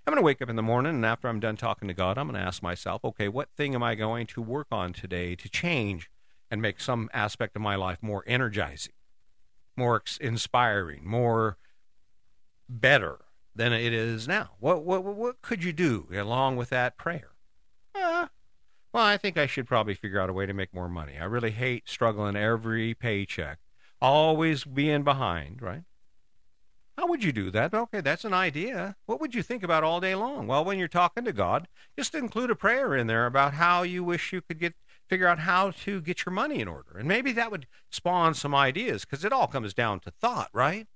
I'm 0.05 0.11
going 0.11 0.21
to 0.21 0.25
wake 0.25 0.41
up 0.41 0.49
in 0.49 0.57
the 0.57 0.61
morning, 0.61 0.95
and 0.95 1.05
after 1.05 1.29
I'm 1.29 1.39
done 1.39 1.55
talking 1.55 1.87
to 1.87 1.93
God, 1.93 2.17
I'm 2.17 2.27
going 2.27 2.39
to 2.39 2.45
ask 2.45 2.61
myself, 2.61 3.05
okay, 3.05 3.29
what 3.29 3.47
thing 3.55 3.73
am 3.73 3.83
I 3.83 3.95
going 3.95 4.27
to 4.27 4.41
work 4.41 4.67
on 4.69 4.91
today 4.91 5.33
to 5.37 5.47
change 5.47 6.09
and 6.51 6.61
make 6.61 6.81
some 6.81 7.09
aspect 7.13 7.55
of 7.55 7.61
my 7.61 7.75
life 7.75 7.99
more 8.01 8.25
energizing, 8.27 8.93
more 9.77 10.03
inspiring, 10.19 11.07
more 11.07 11.57
better 12.67 13.19
than 13.55 13.71
it 13.71 13.93
is 13.93 14.27
now? 14.27 14.49
What, 14.59 14.83
what, 14.83 15.05
what 15.05 15.41
could 15.41 15.63
you 15.63 15.71
do 15.71 16.09
along 16.13 16.57
with 16.57 16.69
that 16.71 16.97
prayer? 16.97 17.31
Uh, 17.95 18.27
well, 18.95 19.03
I 19.03 19.17
think 19.17 19.37
I 19.37 19.45
should 19.45 19.67
probably 19.67 19.93
figure 19.93 20.21
out 20.21 20.29
a 20.29 20.33
way 20.33 20.45
to 20.45 20.53
make 20.53 20.73
more 20.73 20.87
money. 20.87 21.17
I 21.19 21.25
really 21.25 21.51
hate 21.51 21.89
struggling 21.89 22.37
every 22.37 22.93
paycheck, 22.93 23.59
always 24.01 24.63
being 24.63 25.03
behind, 25.03 25.61
right? 25.61 25.81
How 26.97 27.05
would 27.07 27.21
you 27.21 27.33
do 27.33 27.51
that? 27.51 27.73
Okay, 27.73 27.99
that's 27.99 28.23
an 28.23 28.33
idea. 28.33 28.95
What 29.05 29.19
would 29.19 29.35
you 29.35 29.43
think 29.43 29.63
about 29.63 29.83
all 29.83 29.99
day 29.99 30.15
long? 30.15 30.47
Well, 30.47 30.63
when 30.63 30.79
you're 30.79 30.87
talking 30.87 31.25
to 31.25 31.33
God, 31.33 31.67
just 31.99 32.15
include 32.15 32.49
a 32.49 32.55
prayer 32.55 32.95
in 32.95 33.07
there 33.07 33.25
about 33.25 33.55
how 33.55 33.83
you 33.83 34.01
wish 34.01 34.31
you 34.31 34.39
could 34.39 34.59
get 34.59 34.75
figure 35.09 35.27
out 35.27 35.39
how 35.39 35.71
to 35.71 35.99
get 35.99 36.25
your 36.25 36.31
money 36.31 36.61
in 36.61 36.69
order. 36.69 36.97
And 36.97 37.05
maybe 37.05 37.33
that 37.33 37.51
would 37.51 37.67
spawn 37.91 38.33
some 38.33 38.55
ideas 38.55 39.01
because 39.01 39.25
it 39.25 39.33
all 39.33 39.47
comes 39.47 39.73
down 39.73 39.99
to 39.99 40.11
thought, 40.11 40.49
right? 40.53 40.87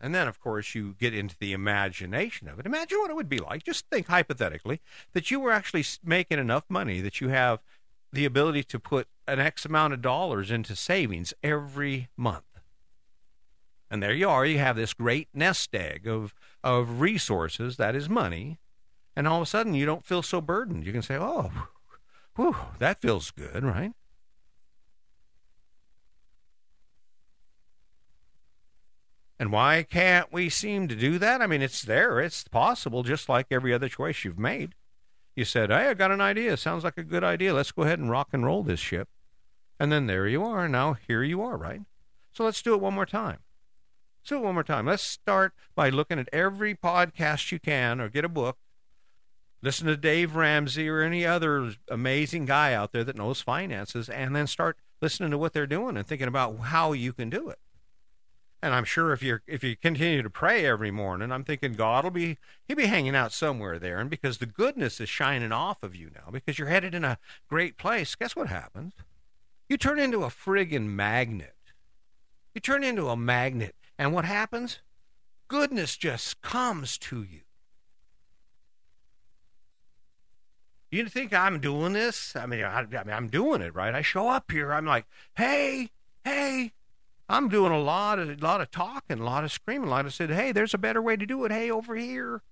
And 0.00 0.14
then, 0.14 0.28
of 0.28 0.40
course, 0.40 0.74
you 0.74 0.94
get 0.98 1.14
into 1.14 1.36
the 1.38 1.52
imagination 1.52 2.48
of 2.48 2.58
it. 2.58 2.66
Imagine 2.66 2.98
what 2.98 3.10
it 3.10 3.16
would 3.16 3.28
be 3.28 3.38
like. 3.38 3.64
Just 3.64 3.86
think 3.90 4.08
hypothetically 4.08 4.80
that 5.14 5.30
you 5.30 5.40
were 5.40 5.52
actually 5.52 5.84
making 6.04 6.38
enough 6.38 6.64
money 6.68 7.00
that 7.00 7.20
you 7.20 7.28
have 7.28 7.60
the 8.12 8.24
ability 8.24 8.62
to 8.64 8.78
put 8.78 9.08
an 9.26 9.40
X 9.40 9.64
amount 9.64 9.94
of 9.94 10.02
dollars 10.02 10.50
into 10.50 10.76
savings 10.76 11.32
every 11.42 12.08
month. 12.16 12.44
And 13.90 14.02
there 14.02 14.12
you 14.12 14.28
are. 14.28 14.44
You 14.44 14.58
have 14.58 14.76
this 14.76 14.94
great 14.94 15.28
nest 15.32 15.74
egg 15.74 16.06
of, 16.06 16.34
of 16.62 17.00
resources 17.00 17.76
that 17.76 17.94
is 17.94 18.08
money. 18.08 18.58
And 19.14 19.26
all 19.26 19.36
of 19.36 19.42
a 19.42 19.46
sudden, 19.46 19.74
you 19.74 19.86
don't 19.86 20.04
feel 20.04 20.22
so 20.22 20.40
burdened. 20.40 20.84
You 20.84 20.92
can 20.92 21.02
say, 21.02 21.16
oh, 21.16 21.50
whew, 22.34 22.56
that 22.78 23.00
feels 23.00 23.30
good, 23.30 23.64
right? 23.64 23.92
And 29.38 29.52
why 29.52 29.82
can't 29.88 30.32
we 30.32 30.48
seem 30.48 30.88
to 30.88 30.96
do 30.96 31.18
that? 31.18 31.42
I 31.42 31.46
mean, 31.46 31.60
it's 31.60 31.82
there, 31.82 32.20
it's 32.20 32.44
possible, 32.48 33.02
just 33.02 33.28
like 33.28 33.46
every 33.50 33.72
other 33.74 33.88
choice 33.88 34.24
you've 34.24 34.38
made. 34.38 34.74
You 35.34 35.44
said, 35.44 35.70
Hey, 35.70 35.88
I 35.88 35.94
got 35.94 36.10
an 36.10 36.22
idea. 36.22 36.56
Sounds 36.56 36.84
like 36.84 36.96
a 36.96 37.04
good 37.04 37.22
idea. 37.22 37.52
Let's 37.52 37.72
go 37.72 37.82
ahead 37.82 37.98
and 37.98 38.10
rock 38.10 38.28
and 38.32 38.44
roll 38.44 38.62
this 38.62 38.80
ship. 38.80 39.08
And 39.78 39.92
then 39.92 40.06
there 40.06 40.26
you 40.26 40.42
are. 40.42 40.68
Now 40.68 40.96
here 41.06 41.22
you 41.22 41.42
are, 41.42 41.56
right? 41.56 41.82
So 42.32 42.44
let's 42.44 42.62
do 42.62 42.74
it 42.74 42.80
one 42.80 42.94
more 42.94 43.06
time. 43.06 43.40
Let's 44.20 44.30
do 44.30 44.36
it 44.36 44.42
one 44.42 44.54
more 44.54 44.64
time. 44.64 44.86
Let's 44.86 45.02
start 45.02 45.52
by 45.74 45.90
looking 45.90 46.18
at 46.18 46.30
every 46.32 46.74
podcast 46.74 47.52
you 47.52 47.58
can 47.58 48.00
or 48.00 48.08
get 48.08 48.24
a 48.24 48.30
book. 48.30 48.56
Listen 49.62 49.86
to 49.86 49.96
Dave 49.96 50.36
Ramsey 50.36 50.88
or 50.88 51.02
any 51.02 51.26
other 51.26 51.74
amazing 51.90 52.46
guy 52.46 52.72
out 52.72 52.92
there 52.92 53.04
that 53.04 53.16
knows 53.16 53.40
finances 53.40 54.08
and 54.08 54.34
then 54.34 54.46
start 54.46 54.78
listening 55.02 55.30
to 55.30 55.38
what 55.38 55.52
they're 55.52 55.66
doing 55.66 55.96
and 55.96 56.06
thinking 56.06 56.28
about 56.28 56.58
how 56.58 56.92
you 56.92 57.12
can 57.12 57.28
do 57.28 57.48
it. 57.48 57.58
And 58.62 58.74
I'm 58.74 58.84
sure 58.84 59.12
if 59.12 59.22
you 59.22 59.40
if 59.46 59.62
you 59.62 59.76
continue 59.76 60.22
to 60.22 60.30
pray 60.30 60.64
every 60.64 60.90
morning, 60.90 61.30
I'm 61.30 61.44
thinking 61.44 61.74
God 61.74 62.04
will 62.04 62.10
be 62.10 62.38
he'll 62.66 62.76
be 62.76 62.86
hanging 62.86 63.14
out 63.14 63.32
somewhere 63.32 63.78
there. 63.78 64.00
And 64.00 64.08
because 64.08 64.38
the 64.38 64.46
goodness 64.46 65.00
is 65.00 65.08
shining 65.08 65.52
off 65.52 65.82
of 65.82 65.94
you 65.94 66.10
now, 66.14 66.30
because 66.32 66.58
you're 66.58 66.68
headed 66.68 66.94
in 66.94 67.04
a 67.04 67.18
great 67.48 67.76
place, 67.76 68.14
guess 68.14 68.34
what 68.34 68.48
happens? 68.48 68.94
You 69.68 69.76
turn 69.76 69.98
into 69.98 70.24
a 70.24 70.28
friggin' 70.28 70.86
magnet. 70.86 71.54
You 72.54 72.60
turn 72.60 72.82
into 72.82 73.08
a 73.08 73.16
magnet, 73.16 73.74
and 73.98 74.14
what 74.14 74.24
happens? 74.24 74.78
Goodness 75.48 75.96
just 75.96 76.40
comes 76.40 76.96
to 76.98 77.22
you. 77.22 77.42
You 80.90 81.06
think 81.08 81.34
I'm 81.34 81.60
doing 81.60 81.92
this? 81.92 82.34
I 82.36 82.46
mean, 82.46 82.64
I, 82.64 82.80
I 82.80 82.84
mean, 82.84 83.10
I'm 83.10 83.28
doing 83.28 83.60
it, 83.60 83.74
right? 83.74 83.94
I 83.94 84.02
show 84.02 84.28
up 84.28 84.50
here. 84.50 84.72
I'm 84.72 84.86
like, 84.86 85.04
hey, 85.36 85.90
hey, 86.24 86.72
I'm 87.28 87.48
doing 87.48 87.72
a 87.72 87.80
lot 87.80 88.18
of 88.18 88.28
a 88.28 88.44
lot 88.44 88.60
of 88.60 88.70
talking, 88.70 89.18
a 89.20 89.24
lot 89.24 89.44
of 89.44 89.52
screaming, 89.52 89.88
a 89.88 89.90
lot 89.90 90.06
of 90.06 90.14
said, 90.14 90.30
"Hey, 90.30 90.52
there's 90.52 90.74
a 90.74 90.78
better 90.78 91.02
way 91.02 91.16
to 91.16 91.26
do 91.26 91.44
it. 91.44 91.52
Hey, 91.52 91.70
over 91.70 91.96
here." 91.96 92.42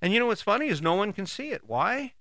And 0.00 0.12
you 0.12 0.18
know 0.18 0.26
what's 0.26 0.42
funny 0.42 0.68
is 0.68 0.82
no 0.82 0.94
one 0.94 1.12
can 1.12 1.26
see 1.26 1.50
it. 1.50 1.62
Why? 1.66 2.14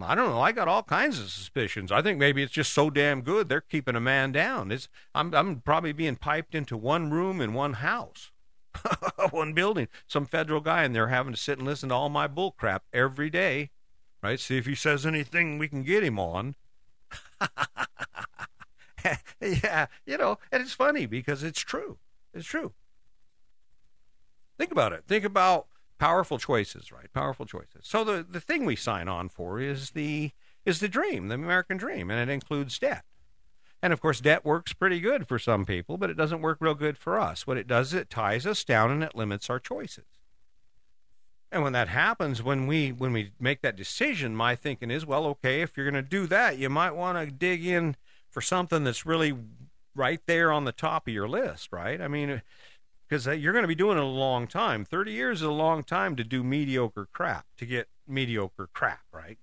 I 0.00 0.14
don't 0.14 0.30
know. 0.30 0.40
I 0.40 0.52
got 0.52 0.68
all 0.68 0.82
kinds 0.82 1.20
of 1.20 1.30
suspicions. 1.30 1.92
I 1.92 2.02
think 2.02 2.18
maybe 2.18 2.42
it's 2.42 2.52
just 2.52 2.72
so 2.72 2.90
damn 2.90 3.22
good 3.22 3.48
they're 3.48 3.60
keeping 3.60 3.94
a 3.94 4.00
man 4.00 4.32
down. 4.32 4.72
It's 4.72 4.88
I'm 5.14 5.34
I'm 5.34 5.60
probably 5.60 5.92
being 5.92 6.16
piped 6.16 6.54
into 6.54 6.76
one 6.76 7.10
room 7.10 7.40
in 7.40 7.52
one 7.52 7.74
house, 7.74 8.32
one 9.30 9.52
building. 9.52 9.88
Some 10.06 10.26
federal 10.26 10.60
guy 10.60 10.84
in 10.84 10.92
there 10.92 11.08
having 11.08 11.32
to 11.32 11.38
sit 11.38 11.58
and 11.58 11.66
listen 11.66 11.90
to 11.90 11.94
all 11.94 12.08
my 12.08 12.26
bull 12.26 12.52
crap 12.52 12.84
every 12.92 13.30
day, 13.30 13.70
right? 14.22 14.40
See 14.40 14.58
if 14.58 14.66
he 14.66 14.74
says 14.74 15.06
anything 15.06 15.58
we 15.58 15.68
can 15.68 15.82
get 15.82 16.02
him 16.04 16.18
on. 16.18 16.54
yeah, 19.40 19.86
you 20.06 20.16
know, 20.16 20.38
and 20.50 20.62
it's 20.62 20.72
funny 20.72 21.06
because 21.06 21.42
it's 21.42 21.60
true. 21.60 21.98
It's 22.32 22.46
true. 22.46 22.72
Think 24.58 24.72
about 24.72 24.92
it. 24.92 25.04
Think 25.06 25.24
about 25.24 25.66
powerful 25.98 26.38
choices, 26.38 26.92
right? 26.92 27.12
Powerful 27.12 27.46
choices. 27.46 27.82
So 27.82 28.04
the 28.04 28.24
the 28.28 28.40
thing 28.40 28.64
we 28.64 28.76
sign 28.76 29.08
on 29.08 29.28
for 29.28 29.60
is 29.60 29.90
the 29.90 30.32
is 30.64 30.80
the 30.80 30.88
dream, 30.88 31.28
the 31.28 31.34
American 31.34 31.76
dream, 31.76 32.10
and 32.10 32.18
it 32.18 32.32
includes 32.32 32.78
debt. 32.78 33.04
And 33.82 33.92
of 33.92 34.00
course, 34.00 34.20
debt 34.20 34.44
works 34.44 34.72
pretty 34.72 34.98
good 34.98 35.28
for 35.28 35.38
some 35.38 35.66
people, 35.66 35.98
but 35.98 36.08
it 36.08 36.16
doesn't 36.16 36.40
work 36.40 36.58
real 36.60 36.74
good 36.74 36.96
for 36.96 37.20
us. 37.20 37.46
What 37.46 37.58
it 37.58 37.66
does 37.66 37.88
is 37.88 37.94
it 37.94 38.08
ties 38.08 38.46
us 38.46 38.64
down 38.64 38.90
and 38.90 39.02
it 39.02 39.14
limits 39.14 39.50
our 39.50 39.60
choices. 39.60 40.06
And 41.52 41.62
when 41.62 41.74
that 41.74 41.88
happens, 41.88 42.42
when 42.42 42.66
we 42.66 42.92
when 42.92 43.12
we 43.12 43.32
make 43.38 43.60
that 43.60 43.76
decision, 43.76 44.34
my 44.34 44.56
thinking 44.56 44.90
is, 44.90 45.04
well, 45.06 45.26
okay, 45.26 45.60
if 45.60 45.76
you're 45.76 45.88
going 45.88 46.02
to 46.02 46.08
do 46.08 46.26
that, 46.26 46.58
you 46.58 46.68
might 46.70 46.92
want 46.92 47.18
to 47.18 47.30
dig 47.30 47.64
in 47.64 47.96
for 48.34 48.40
something 48.40 48.82
that's 48.82 49.06
really 49.06 49.32
right 49.94 50.20
there 50.26 50.50
on 50.50 50.64
the 50.64 50.72
top 50.72 51.06
of 51.06 51.14
your 51.14 51.28
list, 51.28 51.68
right? 51.72 52.00
I 52.00 52.08
mean, 52.08 52.42
because 53.08 53.28
uh, 53.28 53.30
you're 53.30 53.52
going 53.52 53.62
to 53.62 53.68
be 53.68 53.76
doing 53.76 53.96
it 53.96 54.02
a 54.02 54.06
long 54.06 54.48
time. 54.48 54.84
30 54.84 55.12
years 55.12 55.38
is 55.38 55.46
a 55.46 55.52
long 55.52 55.84
time 55.84 56.16
to 56.16 56.24
do 56.24 56.42
mediocre 56.42 57.08
crap, 57.12 57.46
to 57.58 57.64
get 57.64 57.88
mediocre 58.08 58.68
crap, 58.74 59.04
right? 59.12 59.38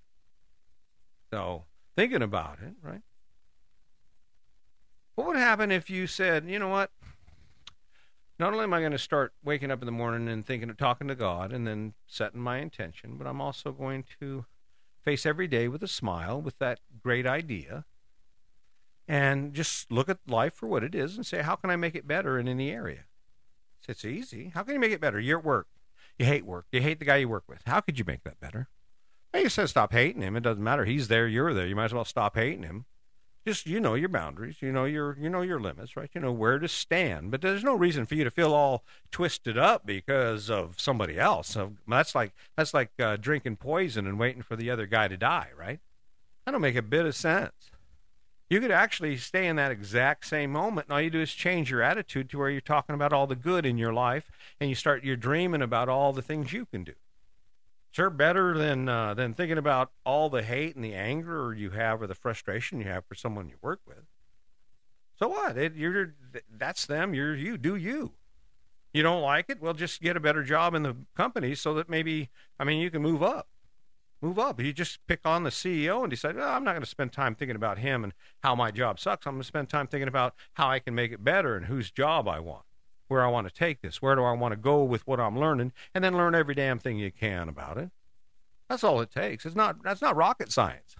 So, 1.32 1.64
thinking 1.96 2.22
about 2.22 2.58
it, 2.60 2.74
right? 2.82 3.00
What 5.14 5.26
would 5.26 5.36
happen 5.36 5.72
if 5.72 5.88
you 5.88 6.06
said, 6.06 6.44
you 6.46 6.58
know 6.58 6.68
what? 6.68 6.90
Not 8.38 8.52
only 8.52 8.64
am 8.64 8.74
I 8.74 8.80
going 8.80 8.92
to 8.92 8.98
start 8.98 9.32
waking 9.42 9.70
up 9.70 9.80
in 9.80 9.86
the 9.86 9.92
morning 9.92 10.28
and 10.28 10.44
thinking 10.44 10.68
of 10.68 10.76
talking 10.76 11.08
to 11.08 11.14
God 11.14 11.50
and 11.50 11.66
then 11.66 11.94
setting 12.06 12.40
my 12.40 12.58
intention, 12.58 13.16
but 13.16 13.26
I'm 13.26 13.40
also 13.40 13.72
going 13.72 14.04
to 14.20 14.44
face 15.02 15.24
every 15.24 15.48
day 15.48 15.66
with 15.66 15.82
a 15.82 15.88
smile 15.88 16.42
with 16.42 16.58
that 16.58 16.80
great 17.02 17.26
idea 17.26 17.86
and 19.08 19.52
just 19.52 19.90
look 19.90 20.08
at 20.08 20.18
life 20.26 20.54
for 20.54 20.66
what 20.66 20.84
it 20.84 20.94
is 20.94 21.16
and 21.16 21.26
say, 21.26 21.42
how 21.42 21.56
can 21.56 21.70
I 21.70 21.76
make 21.76 21.94
it 21.94 22.06
better 22.06 22.38
in 22.38 22.48
any 22.48 22.70
area? 22.70 23.04
It's 23.88 24.04
easy. 24.04 24.52
How 24.54 24.62
can 24.62 24.74
you 24.74 24.80
make 24.80 24.92
it 24.92 25.00
better? 25.00 25.18
You're 25.18 25.40
at 25.40 25.44
work. 25.44 25.66
You 26.18 26.26
hate 26.26 26.46
work. 26.46 26.66
You 26.70 26.80
hate 26.80 26.98
the 26.98 27.04
guy 27.04 27.16
you 27.16 27.28
work 27.28 27.44
with. 27.48 27.62
How 27.66 27.80
could 27.80 27.98
you 27.98 28.04
make 28.06 28.22
that 28.24 28.38
better? 28.38 28.68
Well, 29.32 29.42
you 29.42 29.48
said 29.48 29.68
stop 29.68 29.92
hating 29.92 30.22
him. 30.22 30.36
It 30.36 30.42
doesn't 30.42 30.62
matter. 30.62 30.84
He's 30.84 31.08
there. 31.08 31.26
You're 31.26 31.54
there. 31.54 31.66
You 31.66 31.74
might 31.74 31.86
as 31.86 31.94
well 31.94 32.04
stop 32.04 32.36
hating 32.36 32.62
him. 32.62 32.84
Just 33.44 33.66
you 33.66 33.80
know 33.80 33.94
your 33.94 34.08
boundaries. 34.08 34.62
You 34.62 34.70
know 34.70 34.84
your 34.84 35.18
you 35.18 35.28
know 35.28 35.42
your 35.42 35.58
limits, 35.58 35.96
right? 35.96 36.08
You 36.14 36.20
know 36.20 36.30
where 36.30 36.60
to 36.60 36.68
stand. 36.68 37.32
But 37.32 37.40
there's 37.40 37.64
no 37.64 37.74
reason 37.74 38.06
for 38.06 38.14
you 38.14 38.22
to 38.22 38.30
feel 38.30 38.54
all 38.54 38.84
twisted 39.10 39.58
up 39.58 39.84
because 39.84 40.48
of 40.48 40.78
somebody 40.78 41.18
else. 41.18 41.48
So 41.48 41.72
that's 41.88 42.14
like 42.14 42.34
that's 42.56 42.72
like 42.72 42.90
uh, 43.00 43.16
drinking 43.16 43.56
poison 43.56 44.06
and 44.06 44.16
waiting 44.16 44.42
for 44.42 44.54
the 44.54 44.70
other 44.70 44.86
guy 44.86 45.08
to 45.08 45.16
die, 45.16 45.48
right? 45.58 45.80
That 46.44 46.52
don't 46.52 46.60
make 46.60 46.76
a 46.76 46.82
bit 46.82 47.04
of 47.04 47.16
sense 47.16 47.71
you 48.52 48.60
could 48.60 48.70
actually 48.70 49.16
stay 49.16 49.46
in 49.46 49.56
that 49.56 49.70
exact 49.70 50.26
same 50.26 50.52
moment 50.52 50.86
and 50.86 50.92
all 50.92 51.00
you 51.00 51.08
do 51.08 51.22
is 51.22 51.32
change 51.32 51.70
your 51.70 51.80
attitude 51.80 52.28
to 52.28 52.36
where 52.36 52.50
you're 52.50 52.60
talking 52.60 52.94
about 52.94 53.10
all 53.10 53.26
the 53.26 53.34
good 53.34 53.64
in 53.64 53.78
your 53.78 53.94
life 53.94 54.30
and 54.60 54.68
you 54.68 54.76
start 54.76 55.02
you're 55.02 55.16
dreaming 55.16 55.62
about 55.62 55.88
all 55.88 56.12
the 56.12 56.20
things 56.20 56.52
you 56.52 56.66
can 56.66 56.84
do. 56.84 56.92
Sure 57.92 58.10
better 58.10 58.56
than 58.56 58.90
uh, 58.90 59.14
than 59.14 59.32
thinking 59.32 59.56
about 59.56 59.90
all 60.04 60.28
the 60.28 60.42
hate 60.42 60.76
and 60.76 60.84
the 60.84 60.92
anger 60.92 61.54
you 61.54 61.70
have 61.70 62.02
or 62.02 62.06
the 62.06 62.14
frustration 62.14 62.78
you 62.78 62.84
have 62.84 63.06
for 63.06 63.14
someone 63.14 63.48
you 63.48 63.56
work 63.62 63.80
with. 63.86 64.04
So 65.18 65.28
what? 65.28 65.56
It, 65.56 65.74
you're 65.74 66.14
that's 66.54 66.84
them. 66.84 67.14
You're 67.14 67.34
you. 67.34 67.56
Do 67.56 67.74
you. 67.74 68.12
You 68.92 69.02
don't 69.02 69.22
like 69.22 69.46
it? 69.48 69.62
Well 69.62 69.72
just 69.72 70.02
get 70.02 70.14
a 70.14 70.20
better 70.20 70.42
job 70.42 70.74
in 70.74 70.82
the 70.82 70.96
company 71.16 71.54
so 71.54 71.72
that 71.72 71.88
maybe 71.88 72.28
i 72.60 72.64
mean 72.64 72.82
you 72.82 72.90
can 72.90 73.00
move 73.00 73.22
up 73.22 73.48
move 74.22 74.38
up. 74.38 74.60
You 74.60 74.72
just 74.72 75.04
pick 75.06 75.20
on 75.24 75.42
the 75.42 75.50
CEO 75.50 76.02
and 76.02 76.10
decide, 76.10 76.36
well, 76.36 76.48
I'm 76.48 76.64
not 76.64 76.72
going 76.72 76.82
to 76.82 76.88
spend 76.88 77.12
time 77.12 77.34
thinking 77.34 77.56
about 77.56 77.78
him 77.78 78.04
and 78.04 78.12
how 78.42 78.54
my 78.54 78.70
job 78.70 79.00
sucks. 79.00 79.26
I'm 79.26 79.34
going 79.34 79.42
to 79.42 79.46
spend 79.46 79.68
time 79.68 79.88
thinking 79.88 80.08
about 80.08 80.34
how 80.54 80.70
I 80.70 80.78
can 80.78 80.94
make 80.94 81.12
it 81.12 81.24
better 81.24 81.56
and 81.56 81.66
whose 81.66 81.90
job 81.90 82.28
I 82.28 82.38
want, 82.38 82.64
where 83.08 83.24
I 83.24 83.28
want 83.28 83.48
to 83.48 83.52
take 83.52 83.82
this, 83.82 84.00
where 84.00 84.14
do 84.14 84.22
I 84.22 84.32
want 84.32 84.52
to 84.52 84.56
go 84.56 84.84
with 84.84 85.06
what 85.06 85.20
I'm 85.20 85.38
learning, 85.38 85.72
and 85.94 86.04
then 86.04 86.16
learn 86.16 86.34
every 86.34 86.54
damn 86.54 86.78
thing 86.78 86.98
you 86.98 87.10
can 87.10 87.48
about 87.48 87.76
it. 87.76 87.90
That's 88.68 88.84
all 88.84 89.00
it 89.00 89.10
takes. 89.10 89.44
It's 89.44 89.56
not 89.56 89.82
that's 89.82 90.00
not 90.00 90.16
rocket 90.16 90.52
science. 90.52 90.96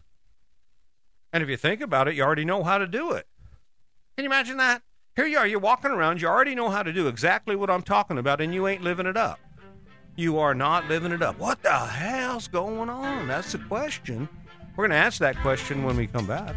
And 1.32 1.42
if 1.42 1.48
you 1.48 1.56
think 1.56 1.80
about 1.80 2.08
it, 2.08 2.14
you 2.14 2.22
already 2.22 2.44
know 2.44 2.64
how 2.64 2.76
to 2.76 2.86
do 2.86 3.12
it. 3.12 3.26
Can 4.16 4.24
you 4.24 4.28
imagine 4.28 4.58
that? 4.58 4.82
Here 5.16 5.26
you 5.26 5.38
are, 5.38 5.46
you're 5.46 5.58
walking 5.58 5.90
around, 5.90 6.20
you 6.20 6.28
already 6.28 6.54
know 6.54 6.70
how 6.70 6.82
to 6.82 6.92
do 6.92 7.06
exactly 7.06 7.54
what 7.54 7.70
I'm 7.70 7.82
talking 7.82 8.18
about, 8.18 8.40
and 8.40 8.52
you 8.54 8.66
ain't 8.66 8.82
living 8.82 9.06
it 9.06 9.16
up 9.16 9.38
you 10.16 10.38
are 10.38 10.54
not 10.54 10.88
living 10.88 11.12
it 11.12 11.22
up. 11.22 11.38
What 11.38 11.62
the 11.62 11.70
hell's 11.70 12.48
going 12.48 12.88
on? 12.90 13.28
That's 13.28 13.52
the 13.52 13.58
question. 13.58 14.28
We're 14.76 14.88
going 14.88 14.98
to 14.98 15.04
ask 15.04 15.18
that 15.18 15.36
question 15.38 15.84
when 15.84 15.96
we 15.96 16.06
come 16.06 16.26
back. 16.26 16.54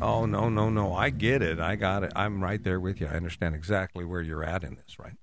Oh, 0.00 0.26
no, 0.26 0.48
no, 0.48 0.68
no. 0.68 0.94
I 0.94 1.10
get 1.10 1.42
it. 1.42 1.60
I 1.60 1.76
got 1.76 2.02
it. 2.02 2.12
I'm 2.16 2.42
right 2.42 2.62
there 2.62 2.80
with 2.80 3.00
you. 3.00 3.06
I 3.06 3.14
understand 3.14 3.54
exactly 3.54 4.04
where 4.04 4.20
you're 4.20 4.44
at 4.44 4.64
in 4.64 4.74
this, 4.74 4.98
right? 4.98 5.16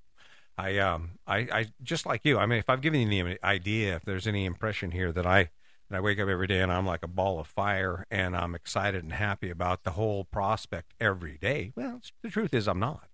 I, 0.58 0.77
um, 0.77 1.12
I, 1.27 1.38
I 1.38 1.65
just 1.84 2.05
like 2.05 2.22
you. 2.24 2.38
I 2.38 2.46
mean, 2.46 2.60
if 2.60 2.69
I've 2.69 2.81
given 2.81 3.01
you 3.01 3.25
any 3.25 3.38
idea, 3.43 3.96
if 3.96 4.05
there's 4.05 4.27
any 4.27 4.46
impression 4.46 4.91
here 4.91 5.12
that 5.12 5.25
I 5.25 5.50
and 5.89 5.98
I 5.98 6.01
wake 6.01 6.19
up 6.19 6.29
every 6.29 6.48
day 6.48 6.62
and 6.62 6.72
I'm 6.72 6.86
like 6.86 7.01
a 7.03 7.08
ball 7.08 7.39
of 7.39 7.48
fire 7.48 8.05
and 8.12 8.36
I'm 8.36 8.53
excited 8.53 9.03
and 9.03 9.13
happy 9.13 9.50
about 9.50 9.84
the 9.84 9.91
whole 9.91 10.24
prospect 10.24 10.93
every 11.00 11.38
day. 11.39 11.74
Well, 11.75 12.01
the 12.22 12.29
truth 12.29 12.53
is, 12.53 12.67
I'm 12.67 12.79
not. 12.79 13.10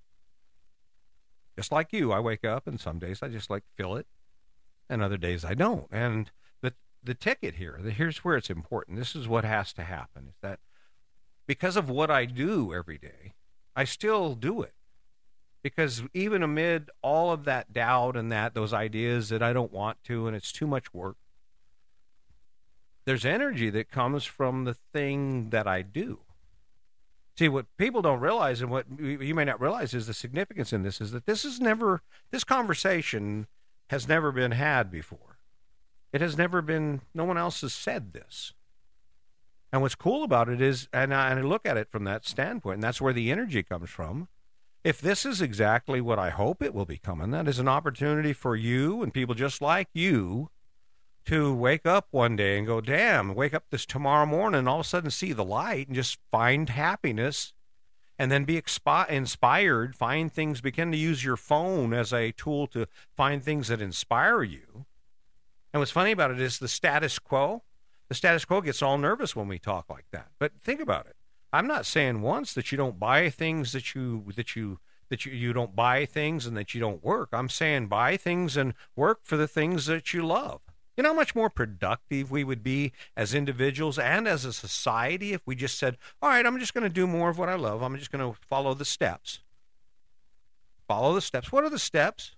Just 1.55 1.71
like 1.71 1.93
you, 1.93 2.11
I 2.11 2.19
wake 2.19 2.43
up 2.43 2.67
and 2.67 2.79
some 2.79 2.99
days 2.99 3.23
I 3.23 3.29
just 3.29 3.49
like 3.49 3.63
feel 3.77 3.95
it 3.95 4.07
and 4.89 5.01
other 5.01 5.15
days 5.15 5.45
I 5.45 5.53
don't. 5.53 5.87
And 5.89 6.31
the, 6.61 6.73
the 7.01 7.13
ticket 7.13 7.55
here, 7.55 7.79
the, 7.81 7.91
here's 7.91 8.25
where 8.25 8.35
it's 8.35 8.49
important. 8.49 8.97
This 8.97 9.15
is 9.15 9.27
what 9.27 9.45
has 9.45 9.71
to 9.73 9.83
happen 9.83 10.27
is 10.27 10.35
that 10.41 10.59
because 11.47 11.77
of 11.77 11.89
what 11.89 12.11
I 12.11 12.25
do 12.25 12.73
every 12.73 12.97
day, 12.97 13.35
I 13.73 13.85
still 13.85 14.35
do 14.35 14.61
it. 14.61 14.73
Because 15.63 16.03
even 16.13 16.43
amid 16.43 16.91
all 17.01 17.31
of 17.31 17.45
that 17.45 17.71
doubt 17.73 18.15
and 18.17 18.31
that, 18.31 18.53
those 18.53 18.73
ideas 18.73 19.29
that 19.29 19.41
I 19.41 19.53
don't 19.53 19.71
want 19.71 20.03
to 20.03 20.27
and 20.27 20.35
it's 20.35 20.51
too 20.51 20.67
much 20.67 20.93
work, 20.93 21.15
there's 23.05 23.25
energy 23.25 23.69
that 23.69 23.89
comes 23.89 24.25
from 24.25 24.65
the 24.65 24.73
thing 24.73 25.49
that 25.51 25.67
I 25.67 25.81
do. 25.81 26.19
See, 27.37 27.49
what 27.49 27.65
people 27.77 28.01
don't 28.01 28.21
realize 28.21 28.61
and 28.61 28.71
what 28.71 28.85
you 28.99 29.35
may 29.35 29.45
not 29.45 29.59
realize 29.59 29.93
is 29.93 30.07
the 30.07 30.13
significance 30.13 30.71
in 30.71 30.83
this 30.83 31.01
is 31.01 31.11
that 31.11 31.25
this 31.25 31.43
is 31.43 31.59
never, 31.59 32.01
this 32.31 32.43
conversation 32.43 33.47
has 33.89 34.07
never 34.07 34.31
been 34.31 34.51
had 34.51 34.89
before. 34.89 35.37
It 36.13 36.21
has 36.21 36.37
never 36.37 36.61
been, 36.61 37.01
no 37.13 37.25
one 37.25 37.37
else 37.37 37.61
has 37.61 37.73
said 37.73 38.13
this. 38.13 38.53
And 39.71 39.81
what's 39.81 39.95
cool 39.95 40.23
about 40.23 40.47
it 40.47 40.61
is, 40.61 40.87
and 40.93 41.13
I, 41.13 41.29
and 41.29 41.39
I 41.39 41.43
look 41.43 41.65
at 41.65 41.75
it 41.75 41.91
from 41.91 42.05
that 42.05 42.25
standpoint, 42.25 42.75
and 42.75 42.83
that's 42.83 43.01
where 43.01 43.11
the 43.11 43.29
energy 43.31 43.61
comes 43.61 43.89
from. 43.89 44.29
If 44.85 45.01
this 45.01 45.25
is 45.25 45.41
exactly 45.41 45.99
what 45.99 46.17
I 46.17 46.29
hope 46.29 46.61
it 46.61 46.73
will 46.73 46.85
become, 46.85 47.19
and 47.19 47.33
that 47.33 47.49
is 47.49 47.59
an 47.59 47.67
opportunity 47.67 48.31
for 48.31 48.55
you 48.55 49.03
and 49.03 49.13
people 49.13 49.35
just 49.35 49.61
like 49.61 49.89
you 49.93 50.49
to 51.25 51.53
wake 51.53 51.85
up 51.85 52.07
one 52.11 52.35
day 52.35 52.57
and 52.57 52.67
go, 52.67 52.81
damn, 52.81 53.33
wake 53.33 53.53
up 53.53 53.65
this 53.69 53.85
tomorrow 53.85 54.25
morning 54.25 54.59
and 54.59 54.69
all 54.69 54.79
of 54.79 54.85
a 54.85 54.89
sudden 54.89 55.09
see 55.09 55.33
the 55.33 55.43
light 55.43 55.87
and 55.87 55.95
just 55.95 56.19
find 56.31 56.69
happiness 56.69 57.53
and 58.17 58.31
then 58.31 58.45
be 58.45 58.61
expi- 58.61 59.09
inspired, 59.09 59.95
find 59.95 60.31
things, 60.31 60.61
begin 60.61 60.91
to 60.91 60.97
use 60.97 61.23
your 61.23 61.37
phone 61.37 61.93
as 61.93 62.13
a 62.13 62.31
tool 62.31 62.67
to 62.67 62.87
find 63.15 63.43
things 63.43 63.67
that 63.67 63.81
inspire 63.81 64.43
you. 64.43 64.85
And 65.73 65.81
what's 65.81 65.91
funny 65.91 66.11
about 66.11 66.31
it 66.31 66.39
is 66.39 66.59
the 66.59 66.67
status 66.67 67.19
quo, 67.19 67.63
The 68.07 68.15
status 68.15 68.45
quo 68.45 68.61
gets 68.61 68.81
all 68.81 68.97
nervous 68.97 69.35
when 69.35 69.47
we 69.47 69.59
talk 69.59 69.89
like 69.89 70.05
that. 70.11 70.29
But 70.39 70.53
think 70.61 70.79
about 70.79 71.07
it. 71.07 71.15
I'm 71.51 71.67
not 71.67 71.85
saying 71.85 72.21
once 72.21 72.53
that 72.53 72.71
you 72.71 72.77
don't 72.77 72.99
buy 72.99 73.29
things 73.29 73.71
that 73.71 73.95
you 73.95 74.25
that 74.35 74.55
you 74.55 74.79
that 75.09 75.25
you, 75.25 75.31
you 75.31 75.53
don't 75.53 75.75
buy 75.75 76.05
things 76.05 76.45
and 76.45 76.55
that 76.57 76.73
you 76.73 76.79
don't 76.79 77.03
work. 77.03 77.29
I'm 77.31 77.49
saying 77.49 77.87
buy 77.87 78.17
things 78.17 78.57
and 78.57 78.73
work 78.95 79.19
for 79.23 79.37
the 79.37 79.47
things 79.47 79.85
that 79.85 80.13
you 80.13 80.25
love. 80.25 80.61
You 80.95 81.03
know 81.03 81.09
how 81.09 81.15
much 81.15 81.35
more 81.35 81.49
productive 81.49 82.31
we 82.31 82.43
would 82.43 82.63
be 82.63 82.93
as 83.17 83.33
individuals 83.33 83.99
and 83.99 84.27
as 84.27 84.45
a 84.45 84.53
society 84.53 85.33
if 85.33 85.41
we 85.45 85.55
just 85.55 85.77
said, 85.77 85.97
all 86.21 86.29
right, 86.29 86.45
I'm 86.45 86.59
just 86.59 86.73
going 86.73 86.83
to 86.83 86.89
do 86.89 87.05
more 87.05 87.29
of 87.29 87.37
what 87.37 87.49
I 87.49 87.55
love. 87.55 87.81
I'm 87.81 87.97
just 87.97 88.11
going 88.11 88.33
to 88.33 88.39
follow 88.47 88.73
the 88.73 88.85
steps. 88.85 89.39
Follow 90.87 91.13
the 91.13 91.21
steps. 91.21 91.51
What 91.51 91.63
are 91.63 91.69
the 91.69 91.79
steps? 91.79 92.35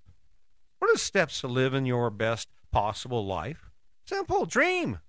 What 0.79 0.89
are 0.89 0.93
the 0.93 0.99
steps 0.99 1.41
to 1.41 1.47
live 1.47 1.73
in 1.73 1.85
your 1.85 2.09
best 2.09 2.47
possible 2.71 3.25
life? 3.25 3.69
Simple. 4.05 4.45
Dream. 4.45 4.99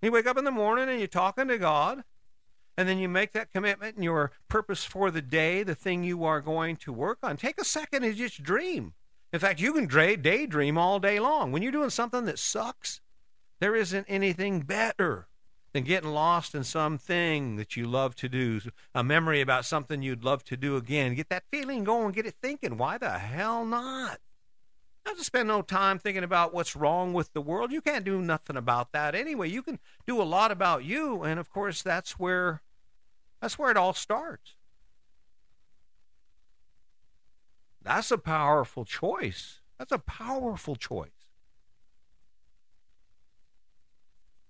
You 0.00 0.12
wake 0.12 0.26
up 0.26 0.38
in 0.38 0.44
the 0.44 0.50
morning 0.50 0.88
and 0.88 0.98
you're 0.98 1.08
talking 1.08 1.48
to 1.48 1.58
God, 1.58 2.04
and 2.76 2.88
then 2.88 2.98
you 2.98 3.08
make 3.08 3.32
that 3.32 3.52
commitment 3.52 3.96
and 3.96 4.04
your 4.04 4.32
purpose 4.48 4.84
for 4.84 5.10
the 5.10 5.22
day, 5.22 5.62
the 5.62 5.74
thing 5.74 6.04
you 6.04 6.24
are 6.24 6.40
going 6.40 6.76
to 6.76 6.92
work 6.92 7.18
on. 7.22 7.36
Take 7.36 7.60
a 7.60 7.64
second 7.64 8.02
and 8.02 8.16
just 8.16 8.42
dream. 8.42 8.94
In 9.32 9.40
fact, 9.40 9.60
you 9.60 9.72
can 9.72 9.86
daydream 9.86 10.76
all 10.76 10.98
day 10.98 11.18
long. 11.18 11.52
When 11.52 11.62
you're 11.62 11.72
doing 11.72 11.90
something 11.90 12.26
that 12.26 12.38
sucks, 12.38 13.00
there 13.60 13.74
isn't 13.74 14.06
anything 14.08 14.60
better 14.60 15.26
than 15.72 15.84
getting 15.84 16.10
lost 16.10 16.54
in 16.54 16.64
something 16.64 17.56
that 17.56 17.76
you 17.76 17.86
love 17.86 18.14
to 18.16 18.28
do, 18.28 18.60
a 18.94 19.02
memory 19.02 19.40
about 19.40 19.64
something 19.64 20.02
you'd 20.02 20.24
love 20.24 20.44
to 20.44 20.56
do 20.56 20.76
again. 20.76 21.14
Get 21.14 21.30
that 21.30 21.44
feeling 21.50 21.84
going, 21.84 22.12
get 22.12 22.26
it 22.26 22.34
thinking. 22.42 22.76
Why 22.76 22.98
the 22.98 23.10
hell 23.10 23.64
not? 23.64 24.18
Not 25.06 25.16
to 25.16 25.24
spend 25.24 25.48
no 25.48 25.62
time 25.62 25.98
thinking 25.98 26.24
about 26.24 26.52
what's 26.54 26.76
wrong 26.76 27.12
with 27.12 27.32
the 27.32 27.40
world. 27.40 27.72
You 27.72 27.80
can't 27.80 28.04
do 28.04 28.20
nothing 28.20 28.56
about 28.56 28.92
that 28.92 29.14
anyway. 29.14 29.48
You 29.48 29.62
can 29.62 29.80
do 30.06 30.20
a 30.20 30.24
lot 30.24 30.52
about 30.52 30.84
you, 30.84 31.22
and 31.22 31.40
of 31.40 31.50
course 31.50 31.82
that's 31.82 32.18
where 32.18 32.62
that's 33.40 33.58
where 33.58 33.70
it 33.70 33.76
all 33.76 33.94
starts. 33.94 34.56
That's 37.94 38.10
a 38.10 38.16
powerful 38.16 38.86
choice. 38.86 39.60
That's 39.78 39.92
a 39.92 39.98
powerful 39.98 40.76
choice. 40.76 41.10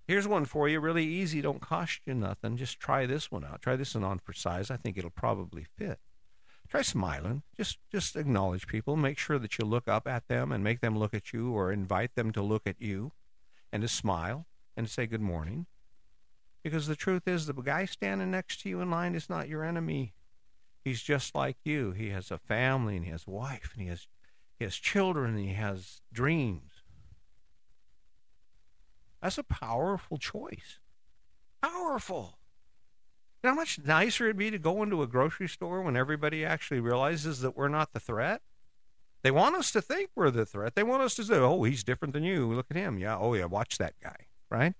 Here's 0.06 0.28
one 0.28 0.44
for 0.44 0.68
you, 0.68 0.78
really 0.78 1.04
easy, 1.04 1.40
don't 1.40 1.60
cost 1.60 2.02
you 2.06 2.14
nothing. 2.14 2.56
Just 2.56 2.78
try 2.78 3.04
this 3.04 3.32
one 3.32 3.44
out. 3.44 3.60
Try 3.60 3.74
this 3.74 3.96
one 3.96 4.04
on 4.04 4.20
for 4.20 4.32
size. 4.32 4.70
I 4.70 4.76
think 4.76 4.96
it'll 4.96 5.10
probably 5.10 5.66
fit. 5.76 5.98
Try 6.68 6.82
smiling. 6.82 7.42
Just 7.56 7.78
just 7.90 8.14
acknowledge 8.14 8.68
people. 8.68 8.94
Make 8.94 9.18
sure 9.18 9.40
that 9.40 9.58
you 9.58 9.64
look 9.64 9.88
up 9.88 10.06
at 10.06 10.28
them 10.28 10.52
and 10.52 10.62
make 10.62 10.80
them 10.80 10.96
look 10.96 11.12
at 11.12 11.32
you 11.32 11.50
or 11.50 11.72
invite 11.72 12.14
them 12.14 12.30
to 12.32 12.42
look 12.42 12.62
at 12.64 12.80
you 12.80 13.10
and 13.72 13.82
to 13.82 13.88
smile 13.88 14.46
and 14.76 14.86
to 14.86 14.92
say 14.92 15.06
good 15.06 15.20
morning. 15.20 15.66
Because 16.62 16.86
the 16.86 16.94
truth 16.94 17.26
is 17.26 17.46
the 17.46 17.54
guy 17.54 17.86
standing 17.86 18.30
next 18.30 18.60
to 18.60 18.68
you 18.68 18.80
in 18.80 18.88
line 18.88 19.16
is 19.16 19.28
not 19.28 19.48
your 19.48 19.64
enemy. 19.64 20.14
He's 20.84 21.02
just 21.02 21.34
like 21.34 21.56
you. 21.64 21.92
He 21.92 22.10
has 22.10 22.30
a 22.30 22.38
family 22.38 22.96
and 22.96 23.04
he 23.04 23.10
has 23.10 23.24
a 23.26 23.30
wife 23.30 23.70
and 23.74 23.82
he 23.82 23.88
has 23.88 24.06
he 24.58 24.64
has 24.64 24.76
children 24.76 25.36
and 25.36 25.44
he 25.44 25.54
has 25.54 26.02
dreams. 26.12 26.82
That's 29.20 29.38
a 29.38 29.44
powerful 29.44 30.18
choice. 30.18 30.80
Powerful. 31.62 32.38
You 33.42 33.48
know 33.48 33.54
how 33.54 33.60
much 33.60 33.80
nicer 33.84 34.24
it'd 34.24 34.36
be 34.36 34.50
to 34.50 34.58
go 34.58 34.82
into 34.82 35.02
a 35.02 35.06
grocery 35.06 35.48
store 35.48 35.82
when 35.82 35.96
everybody 35.96 36.44
actually 36.44 36.80
realizes 36.80 37.40
that 37.40 37.56
we're 37.56 37.68
not 37.68 37.92
the 37.92 38.00
threat? 38.00 38.42
They 39.22 39.30
want 39.30 39.56
us 39.56 39.70
to 39.72 39.80
think 39.80 40.10
we're 40.14 40.30
the 40.30 40.46
threat. 40.46 40.74
They 40.74 40.82
want 40.82 41.02
us 41.02 41.14
to 41.16 41.24
say, 41.24 41.36
oh, 41.36 41.62
he's 41.62 41.84
different 41.84 42.14
than 42.14 42.24
you. 42.24 42.52
Look 42.52 42.66
at 42.70 42.76
him. 42.76 42.98
Yeah. 42.98 43.16
Oh, 43.18 43.34
yeah. 43.34 43.44
Watch 43.44 43.78
that 43.78 43.94
guy. 44.02 44.26
Right? 44.50 44.74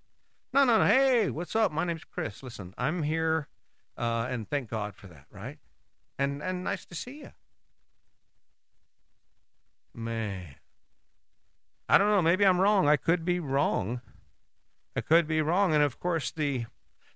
No, 0.52 0.64
no, 0.64 0.78
no. 0.78 0.85
Hey, 0.85 1.30
what's 1.30 1.56
up? 1.56 1.73
My 1.73 1.85
name's 1.85 2.04
Chris. 2.04 2.42
Listen, 2.42 2.75
I'm 2.76 3.04
here, 3.04 3.49
uh, 3.97 4.26
and 4.28 4.49
thank 4.49 4.68
God 4.68 4.94
for 4.94 5.06
that. 5.06 5.26
Right? 5.30 5.59
And 6.19 6.42
and 6.42 6.64
nice 6.64 6.85
to 6.87 6.95
see 6.95 7.21
you. 7.21 7.33
Man, 9.95 10.57
I 11.89 11.99
don't 11.99 12.08
know. 12.08 12.23
Maybe 12.23 12.47
I'm 12.47 12.60
wrong. 12.60 12.89
I 12.89 12.97
could 12.97 13.25
be 13.25 13.41
wrong. 13.41 14.00
I 14.97 15.00
could 15.00 15.26
be 15.26 15.43
wrong. 15.43 15.75
And 15.75 15.82
of 15.82 15.99
course, 16.00 16.30
the 16.30 16.67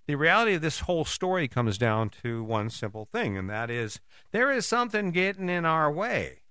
the 0.07 0.15
reality 0.15 0.55
of 0.55 0.63
this 0.63 0.81
whole 0.81 1.05
story 1.05 1.49
comes 1.49 1.79
down 1.79 2.11
to 2.23 2.45
one 2.45 2.71
simple 2.71 3.09
thing, 3.13 3.37
and 3.37 3.51
that 3.51 3.71
is 3.71 4.01
there 4.33 4.51
is 4.51 4.67
something 4.67 5.11
getting 5.11 5.49
in 5.49 5.65
our 5.65 5.91
way. 5.91 6.43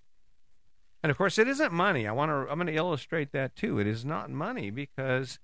And 1.04 1.12
of 1.12 1.18
course, 1.18 1.38
it 1.38 1.48
isn't 1.48 1.72
money. 1.72 2.08
I 2.08 2.12
want 2.12 2.30
to. 2.30 2.52
I'm 2.52 2.58
going 2.58 2.68
to 2.68 2.74
illustrate 2.74 3.32
that 3.32 3.56
too. 3.56 3.80
It 3.80 3.88
is 3.88 4.04
not 4.04 4.30
money 4.30 4.72
because 4.72 5.40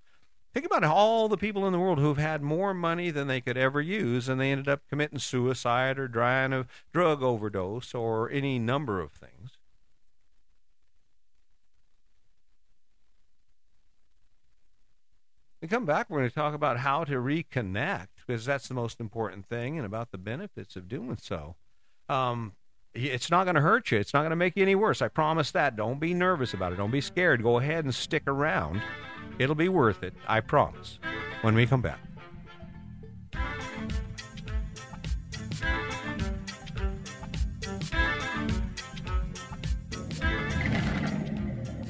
Think 0.53 0.65
about 0.65 0.83
all 0.83 1.29
the 1.29 1.37
people 1.37 1.65
in 1.65 1.71
the 1.71 1.79
world 1.79 1.99
who've 1.99 2.17
had 2.17 2.41
more 2.41 2.73
money 2.73 3.09
than 3.09 3.27
they 3.27 3.39
could 3.39 3.57
ever 3.57 3.81
use, 3.81 4.27
and 4.27 4.39
they 4.39 4.51
ended 4.51 4.67
up 4.67 4.81
committing 4.89 5.19
suicide 5.19 5.97
or 5.97 6.09
dying 6.09 6.51
of 6.51 6.67
drug 6.91 7.23
overdose 7.23 7.93
or 7.93 8.29
any 8.29 8.59
number 8.59 8.99
of 8.99 9.13
things. 9.13 9.51
We 15.61 15.67
come 15.67 15.85
back, 15.85 16.09
we're 16.09 16.19
going 16.19 16.29
to 16.29 16.35
talk 16.35 16.55
about 16.55 16.79
how 16.79 17.03
to 17.03 17.13
reconnect 17.13 18.07
because 18.25 18.45
that's 18.45 18.67
the 18.67 18.73
most 18.73 18.99
important 18.99 19.45
thing 19.45 19.77
and 19.77 19.85
about 19.85 20.11
the 20.11 20.17
benefits 20.17 20.75
of 20.75 20.89
doing 20.89 21.17
so. 21.21 21.55
Um, 22.09 22.53
it's 22.93 23.29
not 23.29 23.45
going 23.45 23.55
to 23.55 23.61
hurt 23.61 23.91
you. 23.91 23.99
It's 23.99 24.13
not 24.13 24.21
going 24.21 24.31
to 24.31 24.35
make 24.35 24.57
you 24.57 24.63
any 24.63 24.75
worse. 24.75 25.01
I 25.01 25.07
promise 25.07 25.51
that. 25.51 25.75
Don't 25.75 25.99
be 25.99 26.13
nervous 26.13 26.53
about 26.53 26.73
it. 26.73 26.77
Don't 26.77 26.91
be 26.91 26.99
scared. 26.99 27.43
Go 27.43 27.59
ahead 27.59 27.85
and 27.85 27.93
stick 27.93 28.23
around. 28.27 28.81
It'll 29.41 29.55
be 29.55 29.69
worth 29.69 30.03
it, 30.03 30.13
I 30.27 30.39
promise, 30.39 30.99
when 31.41 31.55
we 31.55 31.65
come 31.65 31.81
back. 31.81 31.99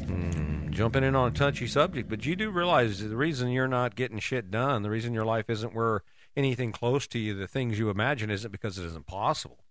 Hmm, 0.05 0.71
jumping 0.71 1.03
in 1.03 1.13
on 1.13 1.27
a 1.27 1.31
touchy 1.31 1.67
subject, 1.67 2.07
but 2.07 2.25
you 2.25 2.37
do 2.37 2.49
realize 2.51 3.01
the 3.01 3.17
reason 3.17 3.49
you're 3.49 3.67
not 3.67 3.95
getting 3.95 4.19
shit 4.19 4.49
done, 4.49 4.83
the 4.83 4.89
reason 4.89 5.13
your 5.13 5.25
life 5.25 5.49
isn't 5.49 5.75
where 5.75 6.03
anything 6.37 6.71
close 6.71 7.05
to 7.07 7.19
you, 7.19 7.33
the 7.33 7.47
things 7.47 7.77
you 7.77 7.89
imagine, 7.89 8.29
isn't 8.29 8.51
because 8.51 8.79
it 8.79 8.85
isn't 8.85 9.07
possible. 9.07 9.65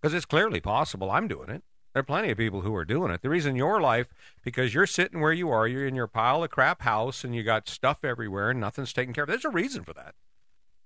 Because 0.00 0.14
it's 0.14 0.24
clearly 0.24 0.62
possible. 0.62 1.10
I'm 1.10 1.28
doing 1.28 1.50
it. 1.50 1.62
There 1.92 2.00
are 2.00 2.04
plenty 2.04 2.30
of 2.30 2.38
people 2.38 2.60
who 2.60 2.74
are 2.74 2.84
doing 2.84 3.10
it. 3.10 3.22
The 3.22 3.30
reason 3.30 3.56
your 3.56 3.80
life, 3.80 4.08
because 4.44 4.74
you're 4.74 4.86
sitting 4.86 5.20
where 5.20 5.32
you 5.32 5.50
are, 5.50 5.66
you're 5.66 5.86
in 5.86 5.94
your 5.94 6.06
pile 6.06 6.44
of 6.44 6.50
crap 6.50 6.82
house 6.82 7.24
and 7.24 7.34
you 7.34 7.42
got 7.42 7.68
stuff 7.68 8.04
everywhere 8.04 8.50
and 8.50 8.60
nothing's 8.60 8.92
taken 8.92 9.14
care 9.14 9.24
of. 9.24 9.28
There's 9.28 9.44
a 9.44 9.50
reason 9.50 9.84
for 9.84 9.94
that. 9.94 10.14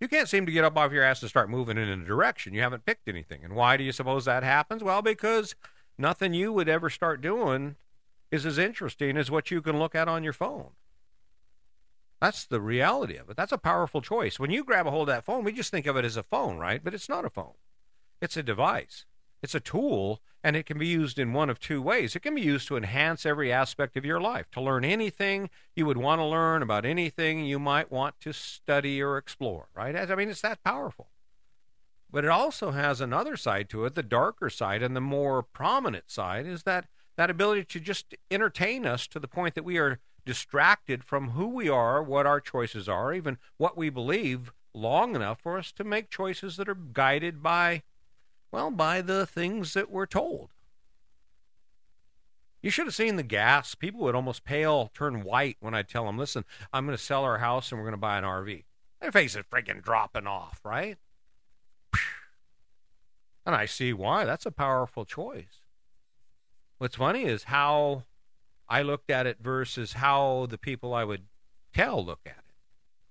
You 0.00 0.08
can't 0.08 0.28
seem 0.28 0.46
to 0.46 0.52
get 0.52 0.64
up 0.64 0.76
off 0.76 0.92
your 0.92 1.04
ass 1.04 1.22
and 1.22 1.28
start 1.28 1.50
moving 1.50 1.78
in 1.78 1.88
a 1.88 1.96
direction. 1.96 2.54
You 2.54 2.60
haven't 2.62 2.86
picked 2.86 3.08
anything. 3.08 3.44
And 3.44 3.54
why 3.54 3.76
do 3.76 3.84
you 3.84 3.92
suppose 3.92 4.24
that 4.24 4.42
happens? 4.42 4.82
Well, 4.82 5.02
because 5.02 5.54
nothing 5.98 6.34
you 6.34 6.52
would 6.52 6.68
ever 6.68 6.90
start 6.90 7.20
doing 7.20 7.76
is 8.30 8.46
as 8.46 8.58
interesting 8.58 9.16
as 9.16 9.30
what 9.30 9.50
you 9.50 9.60
can 9.60 9.78
look 9.78 9.94
at 9.94 10.08
on 10.08 10.24
your 10.24 10.32
phone. 10.32 10.70
That's 12.20 12.44
the 12.44 12.60
reality 12.60 13.16
of 13.16 13.28
it. 13.30 13.36
That's 13.36 13.52
a 13.52 13.58
powerful 13.58 14.00
choice. 14.00 14.38
When 14.38 14.50
you 14.50 14.64
grab 14.64 14.86
a 14.86 14.90
hold 14.90 15.08
of 15.08 15.14
that 15.14 15.24
phone, 15.24 15.44
we 15.44 15.52
just 15.52 15.70
think 15.70 15.86
of 15.86 15.96
it 15.96 16.04
as 16.04 16.16
a 16.16 16.22
phone, 16.22 16.56
right? 16.56 16.82
But 16.82 16.94
it's 16.94 17.08
not 17.08 17.24
a 17.24 17.30
phone, 17.30 17.54
it's 18.20 18.36
a 18.36 18.42
device. 18.42 19.04
It's 19.42 19.54
a 19.54 19.60
tool, 19.60 20.20
and 20.44 20.54
it 20.54 20.66
can 20.66 20.78
be 20.78 20.86
used 20.86 21.18
in 21.18 21.32
one 21.32 21.50
of 21.50 21.58
two 21.58 21.82
ways. 21.82 22.14
It 22.14 22.20
can 22.20 22.34
be 22.34 22.42
used 22.42 22.68
to 22.68 22.76
enhance 22.76 23.26
every 23.26 23.52
aspect 23.52 23.96
of 23.96 24.04
your 24.04 24.20
life, 24.20 24.50
to 24.52 24.60
learn 24.60 24.84
anything 24.84 25.50
you 25.74 25.84
would 25.86 25.96
want 25.96 26.20
to 26.20 26.24
learn 26.24 26.62
about 26.62 26.84
anything 26.84 27.44
you 27.44 27.58
might 27.58 27.90
want 27.90 28.20
to 28.20 28.32
study 28.32 29.02
or 29.02 29.16
explore, 29.16 29.68
right? 29.74 29.96
I 29.96 30.14
mean, 30.14 30.28
it's 30.28 30.42
that 30.42 30.62
powerful. 30.62 31.08
But 32.10 32.24
it 32.24 32.30
also 32.30 32.70
has 32.72 33.00
another 33.00 33.36
side 33.36 33.68
to 33.70 33.84
it, 33.84 33.94
the 33.94 34.02
darker 34.02 34.50
side 34.50 34.82
and 34.82 34.94
the 34.94 35.00
more 35.00 35.42
prominent 35.42 36.10
side 36.10 36.46
is 36.46 36.62
that 36.64 36.86
that 37.16 37.30
ability 37.30 37.64
to 37.64 37.80
just 37.80 38.14
entertain 38.30 38.86
us 38.86 39.06
to 39.08 39.18
the 39.18 39.28
point 39.28 39.54
that 39.54 39.64
we 39.64 39.78
are 39.78 39.98
distracted 40.24 41.04
from 41.04 41.30
who 41.30 41.48
we 41.48 41.68
are, 41.68 42.02
what 42.02 42.26
our 42.26 42.40
choices 42.40 42.88
are, 42.88 43.12
even 43.12 43.38
what 43.56 43.76
we 43.76 43.90
believe 43.90 44.52
long 44.74 45.14
enough 45.14 45.40
for 45.40 45.58
us 45.58 45.72
to 45.72 45.84
make 45.84 46.10
choices 46.10 46.56
that 46.56 46.68
are 46.68 46.74
guided 46.74 47.42
by 47.42 47.82
well, 48.52 48.70
by 48.70 49.00
the 49.00 49.26
things 49.26 49.74
that 49.74 49.90
we're 49.90 50.06
told. 50.06 50.50
You 52.62 52.70
should 52.70 52.86
have 52.86 52.94
seen 52.94 53.16
the 53.16 53.24
gas. 53.24 53.74
People 53.74 54.00
would 54.02 54.14
almost 54.14 54.44
pale, 54.44 54.90
turn 54.94 55.24
white 55.24 55.56
when 55.58 55.74
I 55.74 55.82
tell 55.82 56.06
them, 56.06 56.16
listen, 56.16 56.44
I'm 56.72 56.86
going 56.86 56.96
to 56.96 57.02
sell 57.02 57.24
our 57.24 57.38
house 57.38 57.72
and 57.72 57.80
we're 57.80 57.86
going 57.86 57.94
to 57.94 57.98
buy 57.98 58.18
an 58.18 58.24
RV. 58.24 58.64
Their 59.00 59.10
face 59.10 59.34
is 59.34 59.42
freaking 59.50 59.82
dropping 59.82 60.28
off, 60.28 60.60
right? 60.64 60.96
And 63.44 63.56
I 63.56 63.66
see 63.66 63.92
why. 63.92 64.24
That's 64.24 64.46
a 64.46 64.52
powerful 64.52 65.04
choice. 65.04 65.62
What's 66.78 66.96
funny 66.96 67.24
is 67.24 67.44
how 67.44 68.04
I 68.68 68.82
looked 68.82 69.10
at 69.10 69.26
it 69.26 69.38
versus 69.40 69.94
how 69.94 70.46
the 70.48 70.58
people 70.58 70.94
I 70.94 71.02
would 71.02 71.24
tell 71.74 72.04
look 72.04 72.20
at 72.24 72.32
it. 72.32 72.41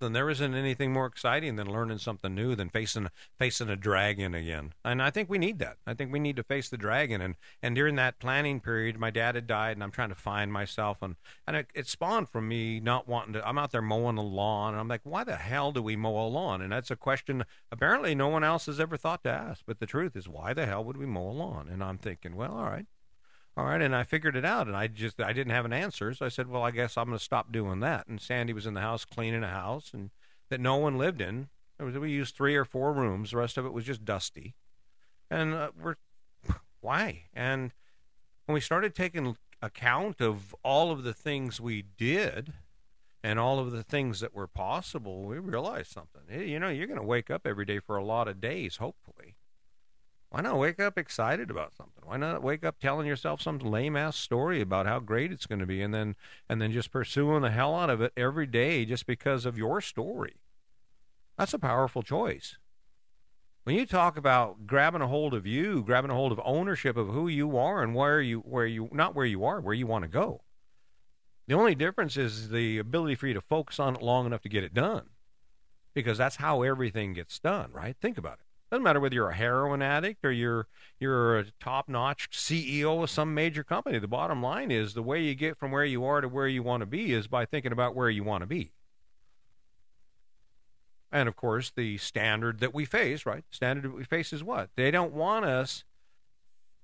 Then 0.02 0.14
there 0.14 0.30
isn't 0.30 0.54
anything 0.54 0.92
more 0.92 1.06
exciting 1.06 1.56
than 1.56 1.72
learning 1.72 2.00
something 2.00 2.36
new 2.36 2.56
than 2.56 2.70
facing 2.70 3.08
facing 3.38 3.70
a 3.70 3.76
dragon 3.76 4.36
again. 4.36 4.74
And 4.84 5.02
I 5.02 5.12
think 5.12 5.30
we 5.30 5.38
need 5.38 5.60
that. 5.60 5.78
I 5.88 5.94
think 5.94 6.12
we 6.12 6.20
need 6.20 6.36
to 6.36 6.44
face 6.44 6.68
the 6.70 6.78
dragon. 6.78 7.22
And 7.22 7.36
and 7.62 7.76
during 7.76 7.96
that 7.96 8.20
planning 8.20 8.60
period, 8.60 9.00
my 9.00 9.12
dad 9.12 9.36
had 9.36 9.48
died, 9.48 9.78
and 9.78 9.84
I'm 9.84 9.92
trying 9.92 10.10
to 10.10 10.16
find 10.16 10.52
myself. 10.52 10.98
And 11.02 11.16
and 11.48 11.56
it, 11.56 11.68
it 11.74 11.88
spawned 11.88 12.30
from 12.30 12.48
me 12.48 12.80
not 12.80 13.08
wanting 13.08 13.34
to. 13.34 13.48
I'm 13.48 13.58
out 13.58 13.72
there 13.72 13.82
mowing 13.82 14.16
the 14.16 14.24
lawn, 14.24 14.74
and 14.74 14.82
I'm 14.82 14.88
like, 14.88 15.02
why 15.04 15.24
the 15.24 15.38
hell 15.38 15.72
do 15.72 15.82
we 15.82 15.96
mow 15.96 16.26
a 16.26 16.28
lawn? 16.28 16.62
And 16.62 16.72
that's 16.72 16.92
a 16.92 16.96
question 16.96 17.46
apparently 17.72 18.16
no 18.16 18.28
one 18.28 18.44
else 18.44 18.66
has 18.66 18.80
ever 18.80 18.98
thought 18.98 19.24
to 19.24 19.30
ask. 19.30 19.64
But 19.66 19.80
the 19.80 19.86
truth 19.86 20.16
is, 20.16 20.28
why 20.28 20.54
the 20.54 20.66
hell 20.66 20.84
would 20.84 20.98
we 20.98 21.06
mow 21.06 21.30
a 21.30 21.32
lawn? 21.32 21.70
And 21.70 21.84
I'm 21.84 21.98
thinking, 21.98 22.36
well, 22.36 22.54
all 22.54 22.66
right. 22.66 22.86
All 23.58 23.66
right, 23.66 23.82
and 23.82 23.94
I 23.94 24.04
figured 24.04 24.38
it 24.38 24.46
out, 24.46 24.68
and 24.68 24.76
I 24.76 24.88
just 24.88 25.20
I 25.22 25.34
didn't 25.34 25.52
have 25.52 25.66
an 25.66 25.74
answer, 25.74 26.14
so 26.14 26.26
I 26.26 26.30
said, 26.30 26.48
"Well, 26.48 26.64
I 26.64 26.72
guess 26.72 26.98
I'm 26.98 27.08
going 27.08 27.18
to 27.18 27.24
stop 27.24 27.52
doing 27.52 27.82
that." 27.82 28.08
And 28.08 28.22
Sandy 28.22 28.54
was 28.54 28.66
in 28.66 28.76
the 28.76 28.82
house 28.82 29.04
cleaning 29.04 29.44
a 29.44 29.50
house, 29.50 29.92
and 29.94 30.10
that 30.50 30.62
no 30.62 30.78
one 30.78 30.98
lived 30.98 31.22
in. 31.22 31.50
Was, 31.80 31.98
we 31.98 32.12
used 32.12 32.36
three 32.36 32.56
or 32.56 32.64
four 32.64 32.94
rooms. 32.94 33.32
The 33.32 33.38
rest 33.38 33.58
of 33.58 33.66
it 33.66 33.74
was 33.74 33.86
just 33.86 34.06
dusty, 34.06 34.56
and 35.30 35.54
uh, 35.54 35.72
we're 35.82 35.96
why? 36.80 37.24
And 37.34 37.74
when 38.46 38.54
we 38.54 38.62
started 38.62 38.96
taking 38.96 39.36
account 39.62 40.22
of 40.22 40.56
all 40.64 40.92
of 40.92 41.04
the 41.04 41.14
things 41.14 41.60
we 41.60 41.84
did, 41.98 42.54
and 43.22 43.38
all 43.38 43.60
of 43.60 43.72
the 43.72 43.84
things 43.84 44.22
that 44.22 44.34
were 44.34 44.48
possible, 44.48 45.24
we 45.24 45.40
realized 45.40 45.92
something. 45.92 46.22
You 46.30 46.60
know, 46.60 46.70
you're 46.70 46.88
going 46.88 47.00
to 47.00 47.06
wake 47.06 47.30
up 47.30 47.46
every 47.46 47.66
day 47.66 47.80
for 47.80 47.98
a 47.98 48.04
lot 48.04 48.30
of 48.30 48.40
days, 48.40 48.78
hopefully 48.78 49.21
why 50.32 50.40
not 50.40 50.58
wake 50.58 50.80
up 50.80 50.98
excited 50.98 51.52
about 51.52 51.76
something? 51.76 52.04
Why 52.06 52.16
not 52.16 52.42
wake 52.42 52.64
up 52.64 52.80
telling 52.80 53.06
yourself 53.06 53.42
some 53.42 53.60
lame 53.60 53.98
ass 53.98 54.16
story 54.16 54.62
about 54.62 54.86
how 54.86 55.00
great 55.00 55.30
it's 55.30 55.46
going 55.46 55.60
to 55.60 55.66
be, 55.66 55.82
and 55.82 55.94
then 55.94 56.16
and 56.48 56.62
then 56.62 56.72
just 56.72 56.90
pursuing 56.90 57.42
the 57.42 57.52
hell 57.52 57.76
out 57.76 57.90
of 57.90 58.00
it 58.00 58.14
every 58.16 58.46
day 58.46 58.86
just 58.86 59.06
because 59.06 59.46
of 59.46 59.58
your 59.58 59.82
story? 59.82 60.36
That's 61.38 61.54
a 61.54 61.60
powerful 61.60 62.02
choice. 62.02 62.58
When 63.66 63.76
you 63.76 63.86
talk 63.86 64.16
about 64.16 64.66
grabbing 64.66 65.02
a 65.02 65.08
hold 65.08 65.34
of 65.34 65.46
you, 65.46 65.84
grabbing 65.84 66.12
a 66.12 66.16
hold 66.16 66.32
of 66.32 66.40
ownership 66.46 66.96
of 66.96 67.10
who 67.10 67.28
you 67.28 67.58
are 67.58 67.84
and 67.84 67.94
where 67.94 68.22
you 68.22 68.40
where 68.40 68.66
you 68.66 68.88
not 68.94 69.14
where 69.14 69.26
you 69.26 69.44
are, 69.44 69.60
where 69.60 69.76
you 69.76 69.86
want 69.86 70.04
to 70.04 70.10
go. 70.10 70.44
The 71.48 71.56
only 71.56 71.76
difference 71.76 72.16
is 72.16 72.52
the 72.52 72.78
ability 72.78 73.16
for 73.16 73.28
you 73.28 73.34
to 73.34 73.42
focus 73.42 73.82
on 73.82 73.98
it 73.98 74.02
long 74.02 74.26
enough 74.26 74.44
to 74.44 74.50
get 74.50 74.64
it 74.64 74.74
done. 74.74 75.10
Because 75.94 76.18
that's 76.18 76.38
how 76.38 76.62
everything 76.62 77.12
gets 77.12 77.38
done, 77.38 77.70
right? 77.74 77.98
Think 78.00 78.18
about 78.18 78.40
it. 78.40 78.46
Doesn't 78.72 78.84
matter 78.84 79.02
whether 79.02 79.16
you're 79.16 79.30
a 79.30 79.36
heroin 79.36 79.82
addict 79.82 80.24
or 80.24 80.32
you're 80.32 80.68
you're 80.98 81.40
a 81.40 81.46
top-notch 81.60 82.30
CEO 82.32 83.04
of 83.04 83.10
some 83.10 83.34
major 83.34 83.64
company. 83.64 84.00
The 84.00 84.08
bottom 84.08 84.42
line 84.42 84.72
is 84.72 84.94
the 84.94 85.04
way 85.04 85.22
you 85.22 85.36
get 85.36 85.58
from 85.58 85.72
where 85.72 85.84
you 85.84 86.06
are 86.06 86.22
to 86.22 86.30
where 86.30 86.48
you 86.48 86.64
want 86.64 86.82
to 86.82 86.86
be 86.86 87.12
is 87.12 87.28
by 87.28 87.46
thinking 87.46 87.74
about 87.74 87.96
where 87.96 88.10
you 88.10 88.24
want 88.24 88.44
to 88.44 88.48
be. 88.48 88.72
And 91.12 91.28
of 91.28 91.36
course, 91.36 91.72
the 91.76 91.98
standard 91.98 92.60
that 92.62 92.74
we 92.74 92.86
face, 92.86 93.26
right? 93.26 93.44
The 93.50 93.56
standard 93.56 93.84
that 93.84 93.96
we 93.96 94.06
face 94.06 94.32
is 94.32 94.44
what? 94.44 94.70
They 94.78 94.90
don't 94.90 95.12
want 95.12 95.44
us 95.44 95.84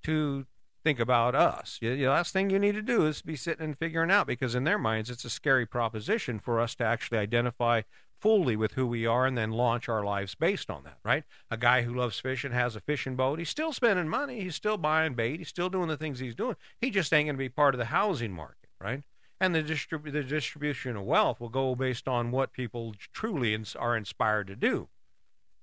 to 0.04 0.46
think 0.84 1.00
about 1.00 1.36
us. 1.36 1.78
The 1.82 2.08
last 2.08 2.34
thing 2.34 2.50
you 2.50 2.60
need 2.60 2.76
to 2.76 2.82
do 2.82 3.06
is 3.06 3.22
be 3.22 3.38
sitting 3.38 3.64
and 3.64 3.78
figuring 3.78 4.12
out 4.12 4.28
because 4.28 4.56
in 4.56 4.66
their 4.66 4.78
minds 4.78 5.10
it's 5.10 5.26
a 5.26 5.30
scary 5.30 5.66
proposition 5.66 6.40
for 6.40 6.60
us 6.60 6.76
to 6.76 6.84
actually 6.84 7.20
identify 7.20 7.84
fully 8.20 8.56
with 8.56 8.74
who 8.74 8.88
we 8.88 9.06
are 9.06 9.26
and 9.26 9.38
then 9.38 9.52
launch 9.52 9.88
our 9.88 10.04
lives 10.04 10.36
based 10.36 10.70
on 10.70 10.84
that, 10.84 10.98
right? 11.04 11.24
A 11.52 11.58
guy 11.58 11.84
who 11.84 11.94
loves 11.94 12.20
fishing 12.20 12.52
has 12.52 12.76
a 12.76 12.82
fishing 12.82 13.16
boat. 13.16 13.40
He's 13.40 13.50
still 13.50 13.74
spending 13.74 14.10
money. 14.10 14.42
He's 14.42 14.56
still 14.56 14.78
buying 14.78 15.14
bait. 15.14 15.40
He's 15.40 15.48
still 15.48 15.70
doing 15.70 15.88
the 15.88 15.98
things 15.98 16.20
he's 16.20 16.36
doing. 16.36 16.56
He 16.80 16.90
just 16.90 17.14
ain't 17.14 17.28
going 17.28 17.36
to 17.36 17.40
be 17.40 17.50
part 17.50 17.76
of 17.76 17.80
the 17.80 17.86
housing 17.86 18.32
market, 18.32 18.70
right? 18.82 19.04
And 19.40 19.54
the, 19.54 19.64
distrib- 19.64 20.12
the 20.12 20.24
distribution 20.24 20.96
of 20.96 21.04
wealth 21.04 21.40
will 21.40 21.50
go 21.50 21.76
based 21.76 22.08
on 22.08 22.32
what 22.32 22.54
people 22.54 22.96
truly 23.14 23.54
ins- 23.54 23.76
are 23.76 23.96
inspired 23.96 24.48
to 24.48 24.56
do. 24.56 24.90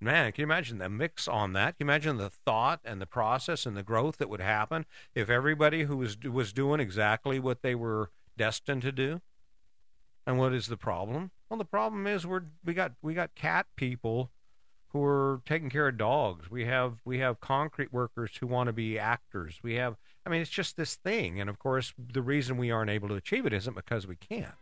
Man, 0.00 0.32
can 0.32 0.42
you 0.42 0.46
imagine 0.46 0.78
the 0.78 0.88
mix 0.88 1.26
on 1.26 1.54
that? 1.54 1.78
Can 1.78 1.86
you 1.86 1.90
imagine 1.90 2.16
the 2.18 2.28
thought 2.28 2.80
and 2.84 3.00
the 3.00 3.06
process 3.06 3.64
and 3.64 3.76
the 3.76 3.82
growth 3.82 4.18
that 4.18 4.28
would 4.28 4.40
happen 4.40 4.84
if 5.14 5.30
everybody 5.30 5.84
who 5.84 5.96
was 5.96 6.18
was 6.20 6.52
doing 6.52 6.78
exactly 6.78 7.38
what 7.38 7.62
they 7.62 7.74
were 7.74 8.10
destined 8.36 8.82
to 8.82 8.92
do? 8.92 9.22
And 10.26 10.38
what 10.38 10.52
is 10.52 10.66
the 10.66 10.76
problem? 10.76 11.30
Well, 11.48 11.58
the 11.58 11.64
problem 11.64 12.06
is 12.06 12.26
we're 12.26 12.44
we 12.64 12.74
got 12.74 12.92
we 13.02 13.14
got 13.14 13.34
cat 13.34 13.66
people 13.76 14.30
who 14.88 15.02
are 15.02 15.42
taking 15.44 15.70
care 15.70 15.88
of 15.88 15.98
dogs. 15.98 16.50
We 16.50 16.64
have 16.66 17.00
we 17.04 17.18
have 17.18 17.40
concrete 17.40 17.92
workers 17.92 18.36
who 18.38 18.46
want 18.46 18.68
to 18.68 18.72
be 18.72 18.98
actors. 18.98 19.58
We 19.62 19.74
have 19.74 19.96
I 20.24 20.30
mean 20.30 20.40
it's 20.40 20.50
just 20.50 20.76
this 20.76 20.94
thing 20.96 21.40
and 21.40 21.50
of 21.50 21.58
course 21.58 21.92
the 21.98 22.22
reason 22.22 22.56
we 22.56 22.70
aren't 22.70 22.90
able 22.90 23.08
to 23.08 23.14
achieve 23.14 23.44
it 23.44 23.52
isn't 23.52 23.74
because 23.74 24.06
we 24.06 24.16
can't. 24.16 24.54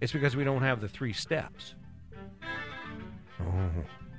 It's 0.00 0.12
because 0.12 0.36
we 0.36 0.44
don't 0.44 0.62
have 0.62 0.80
the 0.80 0.88
three 0.88 1.12
steps. 1.12 1.74
Oh, 3.40 3.70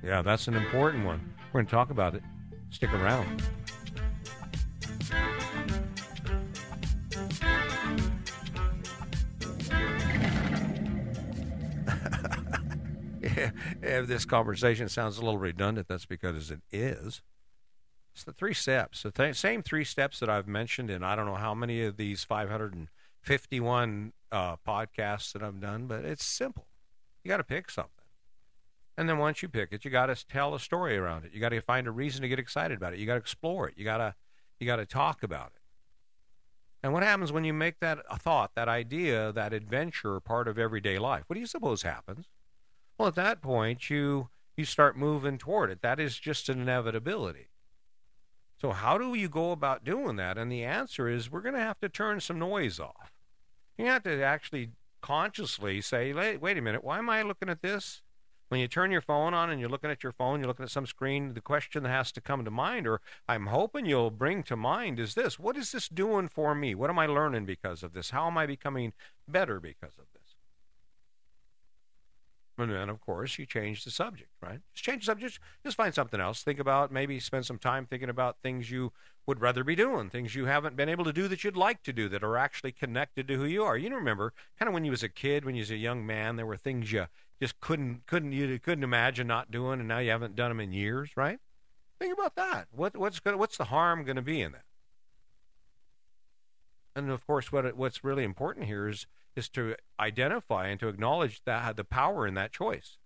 yeah, 0.04 0.22
that's 0.22 0.48
an 0.48 0.56
important 0.56 1.06
one. 1.06 1.34
We're 1.52 1.60
going 1.60 1.66
to 1.68 1.72
talk 1.72 1.90
about 1.90 2.16
it. 2.16 2.24
Stick 2.70 2.94
around. 2.94 3.44
if 13.82 14.08
this 14.08 14.26
conversation 14.26 14.90
sounds 14.90 15.18
a 15.18 15.22
little 15.22 15.38
redundant, 15.38 15.88
that's 15.88 16.06
because 16.06 16.52
it 16.52 16.62
is. 16.72 17.22
It's 18.14 18.24
the 18.24 18.32
three 18.32 18.54
steps, 18.54 19.04
the 19.04 19.12
th- 19.12 19.36
same 19.36 19.62
three 19.62 19.84
steps 19.84 20.20
that 20.20 20.30
I've 20.30 20.48
mentioned 20.48 20.90
in 20.90 21.04
I 21.04 21.16
don't 21.16 21.26
know 21.26 21.36
how 21.36 21.54
many 21.54 21.84
of 21.84 21.98
these 21.98 22.24
551 22.24 24.14
uh, 24.32 24.56
podcasts 24.66 25.34
that 25.34 25.44
I've 25.44 25.60
done, 25.60 25.88
but 25.88 26.06
it's 26.06 26.24
simple. 26.24 26.68
You 27.24 27.30
got 27.30 27.38
to 27.38 27.44
pick 27.44 27.70
something. 27.70 27.92
And 28.98 29.10
then 29.10 29.18
once 29.18 29.42
you 29.42 29.50
pick 29.50 29.74
it, 29.74 29.84
you 29.84 29.92
got 29.92 30.06
to 30.06 30.28
tell 30.28 30.56
a 30.56 30.60
story 30.60 30.96
around 30.96 31.26
it. 31.26 31.34
You 31.34 31.42
got 31.42 31.50
to 31.50 31.60
find 31.60 31.88
a 31.88 31.92
reason 31.92 32.22
to 32.22 32.30
get 32.30 32.40
excited 32.40 32.78
about 32.78 32.94
it. 32.94 33.00
You 33.00 33.06
got 33.06 33.16
to 33.16 33.20
explore 33.20 33.68
it. 33.68 33.74
You 33.78 33.84
got 33.84 33.98
to 33.98 34.16
you 34.60 34.66
got 34.66 34.78
to 34.78 34.86
talk 34.86 35.22
about 35.22 35.48
it. 35.48 35.62
And 36.82 36.94
what 36.94 37.04
happens 37.04 37.32
when 37.32 37.44
you 37.44 37.54
make 37.54 37.80
that 37.80 38.00
thought, 38.20 38.52
that 38.56 38.70
idea, 38.70 39.32
that 39.34 39.52
adventure 39.52 40.20
part 40.20 40.48
of 40.48 40.58
everyday 40.58 40.98
life? 40.98 41.24
What 41.28 41.34
do 41.34 41.40
you 41.42 41.48
suppose 41.48 41.82
happens? 41.82 42.28
Well, 42.98 43.08
at 43.10 43.16
that 43.16 43.42
point, 43.42 43.90
you 43.90 44.30
you 44.58 44.66
start 44.66 44.98
moving 44.98 45.38
toward 45.38 45.70
it. 45.70 45.82
That 45.82 46.00
is 46.00 46.18
just 46.18 46.48
an 46.48 46.62
inevitability. 46.62 47.50
So, 48.58 48.72
how 48.72 48.98
do 48.98 49.14
you 49.14 49.28
go 49.28 49.52
about 49.52 49.84
doing 49.84 50.16
that? 50.16 50.38
And 50.38 50.52
the 50.52 50.64
answer 50.64 51.10
is 51.10 51.30
we're 51.30 51.42
going 51.42 51.56
to 51.56 51.62
have 51.62 51.80
to 51.82 51.90
turn 51.90 52.22
some 52.22 52.40
noise 52.40 52.80
off. 52.80 53.12
You 53.78 53.86
have 53.88 54.04
to 54.04 54.24
actually 54.24 54.70
consciously 55.02 55.82
say, 55.82 56.14
wait 56.14 56.58
a 56.58 56.62
minute, 56.62 56.84
why 56.84 56.98
am 56.98 57.10
I 57.10 57.22
looking 57.22 57.50
at 57.50 57.62
this? 57.62 58.02
When 58.48 58.62
you 58.62 58.68
turn 58.68 58.92
your 58.92 59.02
phone 59.02 59.34
on 59.34 59.50
and 59.50 59.60
you're 59.60 59.70
looking 59.70 59.90
at 59.90 60.04
your 60.04 60.14
phone, 60.14 60.40
you're 60.40 60.48
looking 60.48 60.64
at 60.64 60.72
some 60.72 60.86
screen, 60.86 61.34
the 61.34 61.42
question 61.42 61.84
that 61.84 61.90
has 61.90 62.12
to 62.14 62.22
come 62.22 62.46
to 62.46 62.52
mind, 62.52 62.88
or 62.88 63.02
I'm 63.28 63.48
hoping 63.48 63.86
you'll 63.86 64.12
bring 64.12 64.44
to 64.44 64.56
mind, 64.56 65.00
is 65.00 65.16
this 65.16 65.38
what 65.38 65.58
is 65.58 65.72
this 65.72 65.90
doing 65.90 66.30
for 66.30 66.56
me? 66.56 66.76
What 66.76 66.90
am 66.90 67.00
I 67.00 67.08
learning 67.08 67.46
because 67.46 67.84
of 67.84 67.94
this? 67.94 68.12
How 68.12 68.28
am 68.28 68.38
I 68.38 68.46
becoming 68.46 68.94
better 69.28 69.60
because 69.60 69.98
of 70.00 70.06
this? 70.14 70.15
And 72.58 72.72
then, 72.72 72.90
of 72.90 73.02
course, 73.02 73.38
you 73.38 73.46
change 73.46 73.84
the 73.84 73.92
subject, 73.92 74.30
right? 74.42 74.62
Just 74.74 74.86
change 74.86 75.06
the 75.06 75.12
subject. 75.12 75.40
Just 75.64 75.76
find 75.76 75.94
something 75.94 76.22
else. 76.22 76.42
Think 76.42 76.60
about 76.60 76.92
maybe 76.92 77.20
spend 77.20 77.46
some 77.46 77.58
time 77.58 77.86
thinking 77.86 78.10
about 78.10 78.38
things 78.42 78.72
you 78.72 78.94
would 79.26 79.42
rather 79.42 79.64
be 79.64 79.76
doing, 79.76 80.10
things 80.10 80.36
you 80.36 80.46
haven't 80.46 80.78
been 80.78 80.88
able 80.88 81.04
to 81.04 81.12
do 81.12 81.28
that 81.28 81.44
you'd 81.44 81.58
like 81.58 81.84
to 81.84 81.92
do 81.92 82.08
that 82.10 82.24
are 82.24 82.38
actually 82.38 82.72
connected 82.72 83.28
to 83.28 83.36
who 83.36 83.46
you 83.46 83.64
are. 83.64 83.76
You 83.76 83.94
remember, 83.94 84.34
kind 84.58 84.68
of 84.68 84.74
when 84.74 84.86
you 84.86 84.92
was 84.92 85.04
a 85.04 85.10
kid, 85.10 85.44
when 85.44 85.56
you 85.56 85.62
was 85.62 85.72
a 85.72 85.76
young 85.76 86.06
man, 86.06 86.38
there 86.38 86.46
were 86.46 86.58
things 86.58 86.92
you 86.92 87.08
just 87.42 87.60
couldn't 87.60 88.06
couldn't 88.06 88.32
you 88.32 88.58
couldn't 88.60 88.84
imagine 88.84 89.28
not 89.28 89.52
doing, 89.52 89.80
and 89.80 89.88
now 89.88 90.00
you 90.00 90.12
haven't 90.12 90.36
done 90.36 90.50
them 90.50 90.60
in 90.60 90.72
years, 90.72 91.12
right? 91.18 91.40
Think 92.00 92.14
about 92.14 92.36
that. 92.36 92.68
What 92.72 92.96
what's 92.96 93.20
going 93.20 93.38
what's 93.38 93.58
the 93.58 93.66
harm 93.66 94.06
going 94.06 94.16
to 94.16 94.22
be 94.22 94.42
in 94.42 94.54
that? 94.54 94.64
And 96.96 97.10
of 97.10 97.26
course, 97.28 97.52
what 97.52 97.76
what's 97.76 98.04
really 98.04 98.24
important 98.24 98.68
here 98.68 98.88
is 98.88 99.08
is 99.36 99.50
to 99.50 99.76
identify 100.00 100.68
and 100.68 100.80
to 100.80 100.88
acknowledge 100.88 101.44
that 101.46 101.76
the 101.76 101.84
power 101.84 102.26
in 102.26 102.34
that 102.36 102.52
choice. 102.52 102.98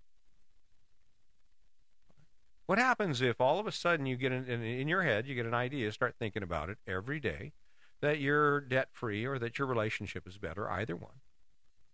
What 2.65 2.77
happens 2.77 3.21
if 3.21 3.41
all 3.41 3.59
of 3.59 3.65
a 3.65 3.71
sudden 3.71 4.05
you 4.05 4.15
get 4.15 4.31
in, 4.31 4.45
in, 4.45 4.61
in 4.61 4.87
your 4.87 5.01
head, 5.01 5.25
you 5.25 5.33
get 5.33 5.47
an 5.47 5.55
idea, 5.55 5.91
start 5.91 6.15
thinking 6.19 6.43
about 6.43 6.69
it 6.69 6.77
every 6.85 7.19
day, 7.19 7.53
that 8.01 8.19
you're 8.19 8.61
debt 8.61 8.89
free 8.91 9.25
or 9.25 9.39
that 9.39 9.57
your 9.57 9.67
relationship 9.67 10.27
is 10.27 10.37
better, 10.37 10.69
either 10.69 10.95
one, 10.95 11.21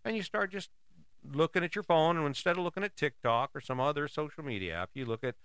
and 0.04 0.17
you 0.17 0.21
start 0.21 0.52
just 0.52 0.69
looking 1.24 1.63
at 1.63 1.76
your 1.76 1.84
phone, 1.84 2.17
and 2.17 2.28
instead 2.28 2.58
of 2.58 2.63
looking 2.63 2.84
at 2.84 2.95
TikTok 2.95 3.52
or 3.56 3.62
some 3.62 3.80
other 3.80 4.08
social 4.08 4.43
media 4.43 4.76
app, 4.76 4.89
you 4.93 5.06
look 5.06 5.24
at 5.24 5.36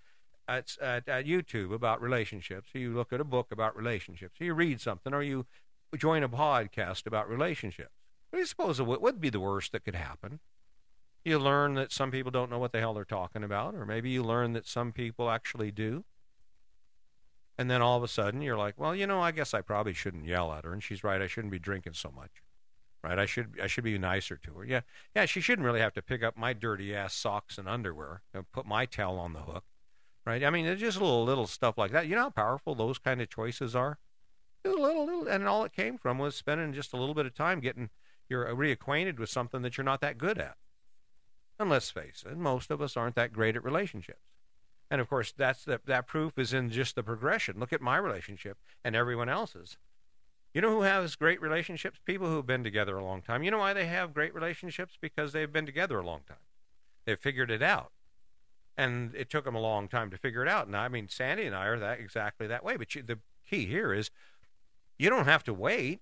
at, 0.47 0.75
at, 0.81 1.07
at 1.07 1.25
YouTube 1.25 1.73
about 1.73 2.01
relationships, 2.01 2.75
or 2.75 2.79
you 2.79 2.93
look 2.93 3.13
at 3.13 3.21
a 3.21 3.23
book 3.23 3.51
about 3.51 3.75
relationships, 3.75 4.41
or 4.41 4.43
you 4.43 4.53
read 4.53 4.81
something, 4.81 5.13
or 5.13 5.23
you 5.23 5.45
join 5.95 6.23
a 6.23 6.29
podcast 6.29 7.05
about 7.05 7.29
relationships. 7.29 8.00
What 8.31 8.37
do 8.37 8.41
you 8.41 8.47
suppose 8.47 8.81
what 8.81 9.01
would 9.01 9.21
be 9.21 9.29
the 9.29 9.39
worst 9.39 9.71
that 9.73 9.85
could 9.85 9.95
happen? 9.95 10.39
You 11.23 11.37
learn 11.39 11.75
that 11.75 11.91
some 11.91 12.11
people 12.11 12.31
don't 12.31 12.49
know 12.49 12.57
what 12.59 12.71
the 12.71 12.79
hell 12.79 12.95
they're 12.95 13.05
talking 13.05 13.43
about, 13.43 13.75
or 13.75 13.85
maybe 13.85 14.09
you 14.09 14.23
learn 14.23 14.53
that 14.53 14.65
some 14.67 14.91
people 14.91 15.29
actually 15.29 15.71
do. 15.71 16.05
And 17.57 17.69
then 17.69 17.81
all 17.81 17.97
of 17.97 18.03
a 18.03 18.07
sudden 18.07 18.41
you're 18.41 18.57
like, 18.57 18.79
well, 18.79 18.95
you 18.95 19.05
know, 19.05 19.21
I 19.21 19.31
guess 19.31 19.53
I 19.53 19.61
probably 19.61 19.93
shouldn't 19.93 20.25
yell 20.25 20.51
at 20.51 20.65
her, 20.65 20.73
and 20.73 20.83
she's 20.83 21.03
right, 21.03 21.21
I 21.21 21.27
shouldn't 21.27 21.51
be 21.51 21.59
drinking 21.59 21.93
so 21.93 22.11
much. 22.11 22.41
right? 23.03 23.19
I 23.19 23.25
should 23.25 23.59
I 23.61 23.67
should 23.67 23.83
be 23.83 23.97
nicer 23.97 24.37
to 24.37 24.53
her. 24.55 24.65
Yeah, 24.65 24.81
yeah. 25.15 25.25
She 25.25 25.41
shouldn't 25.41 25.65
really 25.65 25.79
have 25.79 25.93
to 25.93 26.01
pick 26.01 26.23
up 26.23 26.37
my 26.37 26.53
dirty 26.53 26.95
ass 26.95 27.13
socks 27.13 27.57
and 27.57 27.67
underwear 27.67 28.21
and 28.33 28.51
put 28.51 28.65
my 28.65 28.85
towel 28.85 29.19
on 29.19 29.33
the 29.33 29.41
hook, 29.41 29.65
right? 30.25 30.43
I 30.43 30.49
mean, 30.49 30.65
it's 30.65 30.81
just 30.81 30.99
little 31.01 31.23
little 31.25 31.47
stuff 31.47 31.77
like 31.77 31.91
that. 31.91 32.07
You 32.07 32.15
know 32.15 32.23
how 32.23 32.29
powerful 32.31 32.75
those 32.75 32.97
kind 32.99 33.21
of 33.21 33.29
choices 33.29 33.75
are. 33.75 33.99
Little, 34.65 35.05
little, 35.05 35.27
and 35.27 35.47
all 35.47 35.63
it 35.63 35.73
came 35.73 35.97
from 35.97 36.19
was 36.19 36.35
spending 36.35 36.73
just 36.73 36.93
a 36.93 36.97
little 36.97 37.15
bit 37.15 37.25
of 37.25 37.33
time 37.33 37.59
getting 37.59 37.89
you're 38.31 38.45
reacquainted 38.55 39.19
with 39.19 39.29
something 39.29 39.61
that 39.61 39.77
you're 39.77 39.85
not 39.85 40.01
that 40.01 40.17
good 40.17 40.39
at. 40.39 40.55
And 41.59 41.69
let's 41.69 41.91
face 41.91 42.23
it, 42.25 42.37
most 42.37 42.71
of 42.71 42.81
us 42.81 42.97
aren't 42.97 43.15
that 43.15 43.33
great 43.33 43.55
at 43.55 43.63
relationships. 43.63 44.23
And 44.89 44.99
of 44.99 45.09
course, 45.09 45.31
that's 45.31 45.63
the, 45.63 45.79
that 45.85 46.07
proof 46.07 46.39
is 46.39 46.53
in 46.53 46.71
just 46.71 46.95
the 46.95 47.03
progression. 47.03 47.59
Look 47.59 47.71
at 47.71 47.81
my 47.81 47.97
relationship 47.97 48.57
and 48.83 48.95
everyone 48.95 49.29
else's. 49.29 49.77
You 50.53 50.61
know 50.61 50.71
who 50.71 50.81
has 50.81 51.15
great 51.15 51.41
relationships? 51.41 51.99
People 52.03 52.27
who 52.27 52.37
have 52.37 52.47
been 52.47 52.63
together 52.63 52.97
a 52.97 53.03
long 53.03 53.21
time. 53.21 53.43
You 53.43 53.51
know 53.51 53.59
why 53.59 53.73
they 53.73 53.85
have 53.85 54.13
great 54.13 54.33
relationships? 54.33 54.97
Because 54.99 55.31
they've 55.31 55.51
been 55.51 55.65
together 55.65 55.99
a 55.99 56.05
long 56.05 56.21
time. 56.27 56.37
They've 57.05 57.19
figured 57.19 57.51
it 57.51 57.61
out. 57.61 57.91
And 58.77 59.13
it 59.15 59.29
took 59.29 59.45
them 59.45 59.55
a 59.55 59.61
long 59.61 59.87
time 59.87 60.09
to 60.09 60.17
figure 60.17 60.41
it 60.41 60.49
out. 60.49 60.67
And 60.67 60.75
I 60.75 60.87
mean, 60.87 61.07
Sandy 61.09 61.45
and 61.45 61.55
I 61.55 61.67
are 61.67 61.79
that 61.79 61.99
exactly 61.99 62.47
that 62.47 62.63
way. 62.63 62.75
But 62.75 62.95
you, 62.95 63.03
the 63.03 63.19
key 63.49 63.65
here 63.65 63.93
is 63.93 64.09
you 64.97 65.09
don't 65.09 65.25
have 65.25 65.43
to 65.45 65.53
wait. 65.53 66.01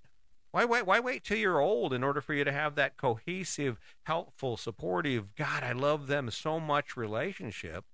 Why 0.52 0.66
wait? 0.66 0.86
Why 0.86 1.00
wait 1.00 1.24
till 1.24 1.38
you're 1.38 1.62
old 1.62 1.94
in 1.94 2.04
order 2.04 2.22
for 2.22 2.34
you 2.34 2.44
to 2.44 2.52
have 2.52 2.76
that 2.76 2.98
cohesive, 2.98 3.80
helpful, 4.04 4.58
supportive, 4.58 5.36
God, 5.36 5.64
I 5.64 5.74
love 5.74 6.08
them 6.08 6.32
so 6.32 6.60
much 6.60 6.98
relationship? 6.98 7.86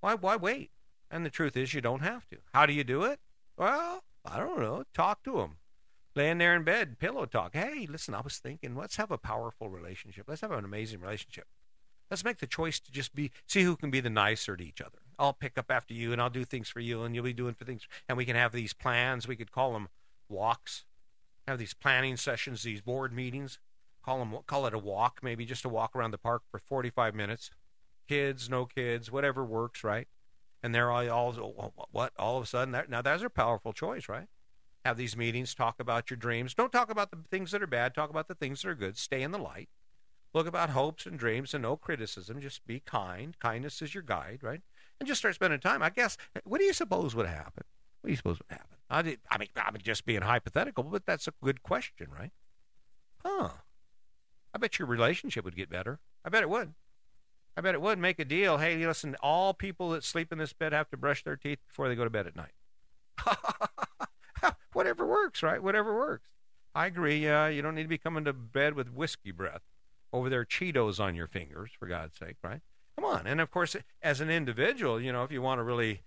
Why? 0.00 0.14
Why 0.14 0.36
wait? 0.36 0.70
And 1.10 1.24
the 1.24 1.30
truth 1.30 1.56
is, 1.56 1.74
you 1.74 1.80
don't 1.80 2.02
have 2.02 2.28
to. 2.28 2.38
How 2.52 2.66
do 2.66 2.72
you 2.72 2.84
do 2.84 3.04
it? 3.04 3.20
Well, 3.56 4.04
I 4.24 4.38
don't 4.38 4.60
know. 4.60 4.84
Talk 4.92 5.22
to 5.24 5.36
them. 5.36 5.56
Laying 6.14 6.38
there 6.38 6.56
in 6.56 6.64
bed, 6.64 6.98
pillow 6.98 7.26
talk. 7.26 7.52
Hey, 7.54 7.86
listen, 7.88 8.14
I 8.14 8.20
was 8.20 8.38
thinking, 8.38 8.74
let's 8.74 8.96
have 8.96 9.10
a 9.10 9.18
powerful 9.18 9.68
relationship. 9.68 10.24
Let's 10.26 10.40
have 10.40 10.50
an 10.50 10.64
amazing 10.64 11.00
relationship. 11.00 11.46
Let's 12.10 12.24
make 12.24 12.38
the 12.38 12.46
choice 12.46 12.80
to 12.80 12.92
just 12.92 13.14
be, 13.14 13.32
see 13.46 13.62
who 13.62 13.76
can 13.76 13.90
be 13.90 14.00
the 14.00 14.10
nicer 14.10 14.56
to 14.56 14.64
each 14.64 14.80
other. 14.80 14.98
I'll 15.18 15.32
pick 15.32 15.58
up 15.58 15.70
after 15.70 15.92
you 15.92 16.12
and 16.12 16.22
I'll 16.22 16.30
do 16.30 16.44
things 16.44 16.68
for 16.68 16.80
you 16.80 17.02
and 17.02 17.14
you'll 17.14 17.24
be 17.24 17.32
doing 17.32 17.54
for 17.54 17.64
things. 17.64 17.86
And 18.08 18.16
we 18.16 18.24
can 18.24 18.36
have 18.36 18.52
these 18.52 18.72
plans. 18.72 19.28
We 19.28 19.36
could 19.36 19.50
call 19.50 19.72
them 19.72 19.88
walks, 20.28 20.84
have 21.46 21.58
these 21.58 21.74
planning 21.74 22.16
sessions, 22.16 22.62
these 22.62 22.80
board 22.80 23.12
meetings. 23.12 23.58
Call 24.04 24.20
them, 24.20 24.36
call 24.46 24.66
it 24.66 24.74
a 24.74 24.78
walk, 24.78 25.18
maybe 25.22 25.44
just 25.44 25.64
a 25.64 25.68
walk 25.68 25.96
around 25.96 26.12
the 26.12 26.18
park 26.18 26.42
for 26.50 26.58
45 26.58 27.14
minutes. 27.14 27.50
Kids, 28.08 28.48
no 28.48 28.64
kids, 28.64 29.10
whatever 29.10 29.44
works, 29.44 29.82
right? 29.82 30.06
and 30.66 30.74
they're 30.74 30.90
all, 30.90 31.08
all 31.08 31.72
oh, 31.78 31.86
what? 31.92 32.12
All 32.18 32.38
of 32.38 32.42
a 32.42 32.46
sudden 32.46 32.72
that, 32.72 32.90
now 32.90 33.00
that's 33.00 33.22
a 33.22 33.30
powerful 33.30 33.72
choice 33.72 34.08
right? 34.08 34.26
Have 34.84 34.96
these 34.96 35.16
meetings 35.16 35.54
talk 35.54 35.76
about 35.78 36.10
your 36.10 36.16
dreams. 36.16 36.54
Don't 36.54 36.72
talk 36.72 36.90
about 36.90 37.12
the 37.12 37.18
things 37.30 37.52
that 37.52 37.62
are 37.62 37.68
bad 37.68 37.94
talk 37.94 38.10
about 38.10 38.26
the 38.26 38.34
things 38.34 38.62
that 38.62 38.68
are 38.68 38.74
good. 38.74 38.96
Stay 38.96 39.22
in 39.22 39.30
the 39.30 39.38
light. 39.38 39.68
Look 40.34 40.48
about 40.48 40.70
hopes 40.70 41.06
and 41.06 41.18
dreams 41.18 41.54
and 41.54 41.62
no 41.62 41.76
criticism. 41.76 42.40
Just 42.40 42.66
be 42.66 42.80
kind. 42.80 43.38
Kindness 43.38 43.80
is 43.80 43.94
your 43.94 44.02
guide 44.02 44.40
right? 44.42 44.60
And 44.98 45.06
just 45.06 45.20
start 45.20 45.36
spending 45.36 45.60
time. 45.60 45.84
I 45.84 45.90
guess 45.90 46.16
what 46.42 46.58
do 46.58 46.64
you 46.64 46.72
suppose 46.72 47.14
would 47.14 47.26
happen? 47.26 47.62
What 48.00 48.08
do 48.08 48.12
you 48.12 48.16
suppose 48.16 48.38
would 48.38 48.58
happen 48.58 48.75
i, 48.90 49.02
did, 49.02 49.20
I 49.30 49.38
mean 49.38 49.48
i'm 49.56 49.76
just 49.82 50.04
being 50.04 50.22
hypothetical 50.22 50.84
but 50.84 51.06
that's 51.06 51.28
a 51.28 51.32
good 51.42 51.62
question 51.62 52.08
right 52.16 52.32
huh 53.24 53.50
i 54.54 54.58
bet 54.58 54.78
your 54.78 54.88
relationship 54.88 55.44
would 55.44 55.56
get 55.56 55.70
better 55.70 55.98
i 56.24 56.28
bet 56.28 56.42
it 56.42 56.50
would 56.50 56.74
I 57.56 57.62
bet 57.62 57.74
it 57.74 57.80
would 57.80 57.98
make 57.98 58.18
a 58.18 58.24
deal. 58.24 58.58
Hey, 58.58 58.76
listen, 58.86 59.16
all 59.22 59.54
people 59.54 59.90
that 59.90 60.04
sleep 60.04 60.30
in 60.30 60.38
this 60.38 60.52
bed 60.52 60.74
have 60.74 60.90
to 60.90 60.96
brush 60.96 61.24
their 61.24 61.36
teeth 61.36 61.58
before 61.66 61.88
they 61.88 61.94
go 61.94 62.04
to 62.04 62.10
bed 62.10 62.26
at 62.26 62.36
night. 62.36 62.52
Whatever 64.74 65.06
works, 65.06 65.42
right? 65.42 65.62
Whatever 65.62 65.96
works. 65.96 66.28
I 66.74 66.86
agree. 66.86 67.26
Uh, 67.26 67.46
you 67.46 67.62
don't 67.62 67.74
need 67.74 67.84
to 67.84 67.88
be 67.88 67.96
coming 67.96 68.24
to 68.24 68.34
bed 68.34 68.74
with 68.74 68.92
whiskey 68.92 69.30
breath 69.30 69.62
over 70.12 70.28
there, 70.28 70.44
Cheetos 70.44 71.00
on 71.00 71.14
your 71.14 71.26
fingers, 71.26 71.70
for 71.78 71.86
God's 71.86 72.18
sake, 72.18 72.36
right? 72.42 72.60
Come 72.96 73.06
on. 73.06 73.26
And 73.26 73.40
of 73.40 73.50
course, 73.50 73.74
as 74.02 74.20
an 74.20 74.28
individual, 74.28 75.00
you 75.00 75.10
know, 75.10 75.24
if 75.24 75.32
you 75.32 75.40
want 75.40 75.58
to 75.58 75.62
really 75.62 76.02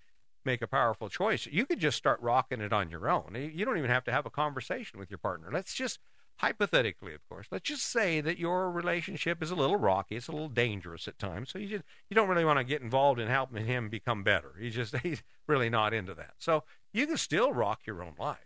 make 0.49 0.61
a 0.63 0.67
powerful 0.67 1.09
choice, 1.09 1.47
you 1.51 1.65
could 1.65 1.79
just 1.79 1.97
start 1.97 2.19
rocking 2.21 2.59
it 2.59 2.73
on 2.73 2.89
your 2.89 3.07
own. 3.07 3.35
You 3.53 3.65
don't 3.65 3.77
even 3.77 3.91
have 3.91 4.03
to 4.05 4.11
have 4.11 4.25
a 4.25 4.31
conversation 4.31 4.99
with 4.99 5.11
your 5.11 5.19
partner. 5.19 5.49
Let's 5.53 5.75
just 5.75 5.99
hypothetically, 6.37 7.13
of 7.13 7.27
course, 7.29 7.47
let's 7.51 7.69
just 7.69 7.85
say 7.85 8.19
that 8.21 8.39
your 8.39 8.71
relationship 8.71 9.43
is 9.43 9.51
a 9.51 9.55
little 9.55 9.75
rocky, 9.75 10.15
it's 10.15 10.27
a 10.27 10.31
little 10.31 10.49
dangerous 10.49 11.07
at 11.07 11.19
times. 11.19 11.51
So 11.51 11.59
you 11.59 11.67
just 11.67 11.83
you 12.09 12.15
don't 12.15 12.27
really 12.27 12.45
want 12.45 12.57
to 12.57 12.63
get 12.63 12.81
involved 12.81 13.19
in 13.19 13.27
helping 13.27 13.65
him 13.65 13.89
become 13.89 14.23
better. 14.23 14.53
He's 14.59 14.73
just 14.73 14.97
he's 15.03 15.21
really 15.47 15.69
not 15.69 15.93
into 15.93 16.15
that. 16.15 16.33
So 16.39 16.63
you 16.91 17.05
can 17.05 17.17
still 17.17 17.53
rock 17.53 17.81
your 17.85 18.01
own 18.01 18.15
life. 18.17 18.37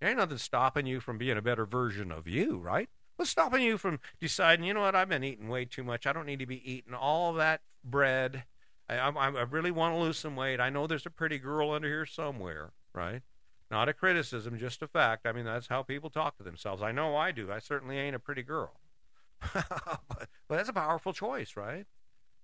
There 0.00 0.08
ain't 0.08 0.18
nothing 0.18 0.38
stopping 0.38 0.86
you 0.86 1.00
from 1.00 1.18
being 1.18 1.36
a 1.36 1.42
better 1.42 1.66
version 1.66 2.10
of 2.10 2.26
you, 2.26 2.56
right? 2.56 2.88
What's 3.16 3.32
stopping 3.32 3.62
you 3.62 3.76
from 3.78 3.98
deciding, 4.20 4.64
you 4.64 4.72
know 4.72 4.82
what, 4.82 4.94
I've 4.94 5.08
been 5.08 5.24
eating 5.24 5.48
way 5.48 5.64
too 5.64 5.82
much. 5.82 6.06
I 6.06 6.12
don't 6.12 6.24
need 6.24 6.38
to 6.38 6.46
be 6.46 6.72
eating 6.72 6.94
all 6.94 7.34
that 7.34 7.62
bread. 7.84 8.44
I, 8.88 8.96
I, 8.96 9.28
I 9.28 9.42
really 9.42 9.70
want 9.70 9.94
to 9.94 10.00
lose 10.00 10.18
some 10.18 10.36
weight. 10.36 10.60
I 10.60 10.70
know 10.70 10.86
there's 10.86 11.06
a 11.06 11.10
pretty 11.10 11.38
girl 11.38 11.70
under 11.72 11.88
here 11.88 12.06
somewhere, 12.06 12.72
right? 12.94 13.22
Not 13.70 13.88
a 13.88 13.92
criticism, 13.92 14.58
just 14.58 14.82
a 14.82 14.86
fact. 14.86 15.26
I 15.26 15.32
mean, 15.32 15.44
that's 15.44 15.68
how 15.68 15.82
people 15.82 16.08
talk 16.08 16.38
to 16.38 16.42
themselves. 16.42 16.82
I 16.82 16.92
know 16.92 17.16
I 17.16 17.32
do. 17.32 17.52
I 17.52 17.58
certainly 17.58 17.98
ain't 17.98 18.16
a 18.16 18.20
pretty 18.20 18.42
girl. 18.42 18.80
but, 19.52 20.00
but 20.08 20.28
that's 20.48 20.70
a 20.70 20.74
powerful 20.74 21.12
choice, 21.12 21.54
right? 21.54 21.86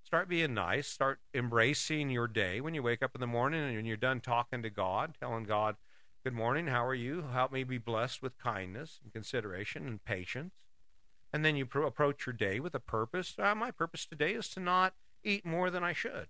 Start 0.02 0.28
being 0.28 0.52
nice. 0.52 0.86
Start 0.86 1.20
embracing 1.32 2.10
your 2.10 2.28
day 2.28 2.60
when 2.60 2.74
you 2.74 2.82
wake 2.82 3.02
up 3.02 3.14
in 3.14 3.22
the 3.22 3.26
morning 3.26 3.62
and 3.62 3.74
when 3.74 3.86
you're 3.86 3.96
done 3.96 4.20
talking 4.20 4.62
to 4.62 4.70
God, 4.70 5.14
telling 5.18 5.44
God, 5.44 5.76
Good 6.24 6.32
morning, 6.32 6.68
how 6.68 6.86
are 6.86 6.94
you? 6.94 7.26
Help 7.34 7.52
me 7.52 7.64
be 7.64 7.76
blessed 7.76 8.22
with 8.22 8.38
kindness 8.38 8.98
and 9.02 9.12
consideration 9.12 9.86
and 9.86 10.02
patience. 10.02 10.54
And 11.34 11.44
then 11.44 11.54
you 11.54 11.66
pro- 11.66 11.86
approach 11.86 12.24
your 12.24 12.32
day 12.32 12.60
with 12.60 12.74
a 12.74 12.80
purpose. 12.80 13.34
Uh, 13.38 13.54
my 13.54 13.70
purpose 13.70 14.06
today 14.06 14.32
is 14.32 14.48
to 14.50 14.60
not 14.60 14.94
eat 15.22 15.44
more 15.44 15.68
than 15.68 15.84
I 15.84 15.92
should 15.92 16.28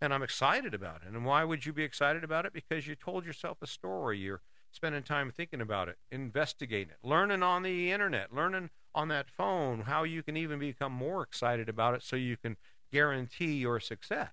and 0.00 0.14
I'm 0.14 0.22
excited 0.22 0.74
about 0.74 1.02
it. 1.02 1.08
And 1.08 1.24
why 1.24 1.44
would 1.44 1.66
you 1.66 1.72
be 1.72 1.84
excited 1.84 2.24
about 2.24 2.46
it? 2.46 2.52
Because 2.52 2.86
you 2.86 2.94
told 2.94 3.24
yourself 3.24 3.58
a 3.62 3.66
story. 3.66 4.18
You're 4.18 4.40
spending 4.70 5.02
time 5.02 5.30
thinking 5.30 5.60
about 5.60 5.88
it, 5.88 5.98
investigating 6.10 6.90
it, 6.90 7.06
learning 7.06 7.42
on 7.42 7.62
the 7.62 7.92
internet, 7.92 8.34
learning 8.34 8.70
on 8.94 9.08
that 9.08 9.30
phone 9.30 9.82
how 9.82 10.04
you 10.04 10.22
can 10.22 10.36
even 10.36 10.58
become 10.58 10.92
more 10.92 11.22
excited 11.22 11.68
about 11.68 11.94
it 11.94 12.02
so 12.02 12.16
you 12.16 12.36
can 12.36 12.56
guarantee 12.92 13.54
your 13.54 13.78
success. 13.80 14.30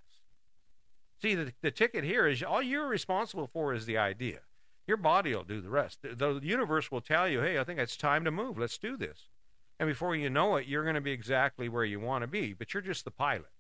See, 1.22 1.36
the, 1.36 1.54
the 1.62 1.72
ticket 1.72 2.04
here 2.04 2.28
is 2.28 2.44
all 2.44 2.62
you're 2.62 2.88
responsible 2.88 3.50
for 3.52 3.74
is 3.74 3.86
the 3.86 3.98
idea. 3.98 4.40
Your 4.86 4.98
body 4.98 5.36
will 5.36 5.44
do 5.44 5.62
the 5.62 5.70
rest. 5.70 6.00
The, 6.02 6.16
the 6.16 6.40
universe 6.44 6.92
will 6.92 7.02
tell 7.02 7.28
you, 7.28 7.42
hey, 7.42 7.60
I 7.60 7.64
think 7.64 7.80
it's 7.80 7.98
time 7.98 8.24
to 8.24 8.32
move. 8.32 8.58
Let's 8.58 8.78
do 8.78 8.96
this. 8.96 9.28
And 9.80 9.88
before 9.88 10.16
you 10.16 10.30
know 10.30 10.56
it, 10.56 10.68
you're 10.68 10.84
going 10.84 10.96
to 10.96 11.02
be 11.02 11.12
exactly 11.12 11.70
where 11.70 11.84
you 11.84 12.00
want 12.00 12.24
to 12.24 12.28
be, 12.28 12.54
but 12.54 12.74
you're 12.74 12.82
just 12.82 13.04
the 13.04 13.12
pilot. 13.12 13.52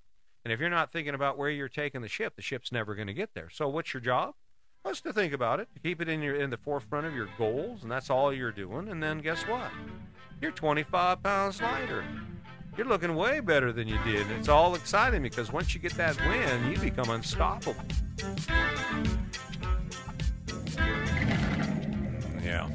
And 0.44 0.54
if 0.54 0.60
you're 0.60 0.70
not 0.70 0.92
thinking 0.92 1.14
about 1.14 1.38
where 1.38 1.50
you're 1.50 1.68
taking 1.68 2.02
the 2.02 2.08
ship, 2.08 2.36
the 2.36 2.42
ship's 2.42 2.72
never 2.72 2.96
going 2.96 3.08
to 3.08 3.14
get 3.14 3.34
there. 3.34 3.50
So 3.50 3.68
what's 3.68 3.94
your 3.94 4.02
job? 4.02 4.36
Well, 4.84 4.96
to 4.96 5.12
think 5.12 5.34
about 5.34 5.60
it, 5.60 5.68
keep 5.84 6.02
it 6.02 6.08
in 6.08 6.22
your 6.22 6.36
in 6.36 6.50
the 6.50 6.58
forefront 6.58 7.06
of 7.06 7.14
your 7.14 7.28
goals, 7.38 7.84
and 7.84 7.92
that's 7.92 8.10
all 8.10 8.32
you're 8.32 8.54
doing. 8.54 8.88
And 8.88 9.04
then 9.04 9.20
guess 9.20 9.42
what? 9.44 9.70
You're 10.42 10.52
25 10.52 11.22
pounds 11.22 11.62
lighter. 11.62 12.06
You're 12.78 12.88
looking 12.88 13.16
way 13.16 13.40
better 13.40 13.74
than 13.74 13.88
you 13.88 13.98
did. 14.06 14.30
It's 14.32 14.48
all 14.48 14.76
exciting 14.76 15.24
because 15.24 15.52
once 15.52 15.74
you 15.74 15.82
get 15.82 15.94
that 15.96 16.16
win, 16.28 16.72
you 16.72 16.78
become 16.78 17.10
unstoppable. 17.10 17.76
Yeah. 22.44 22.70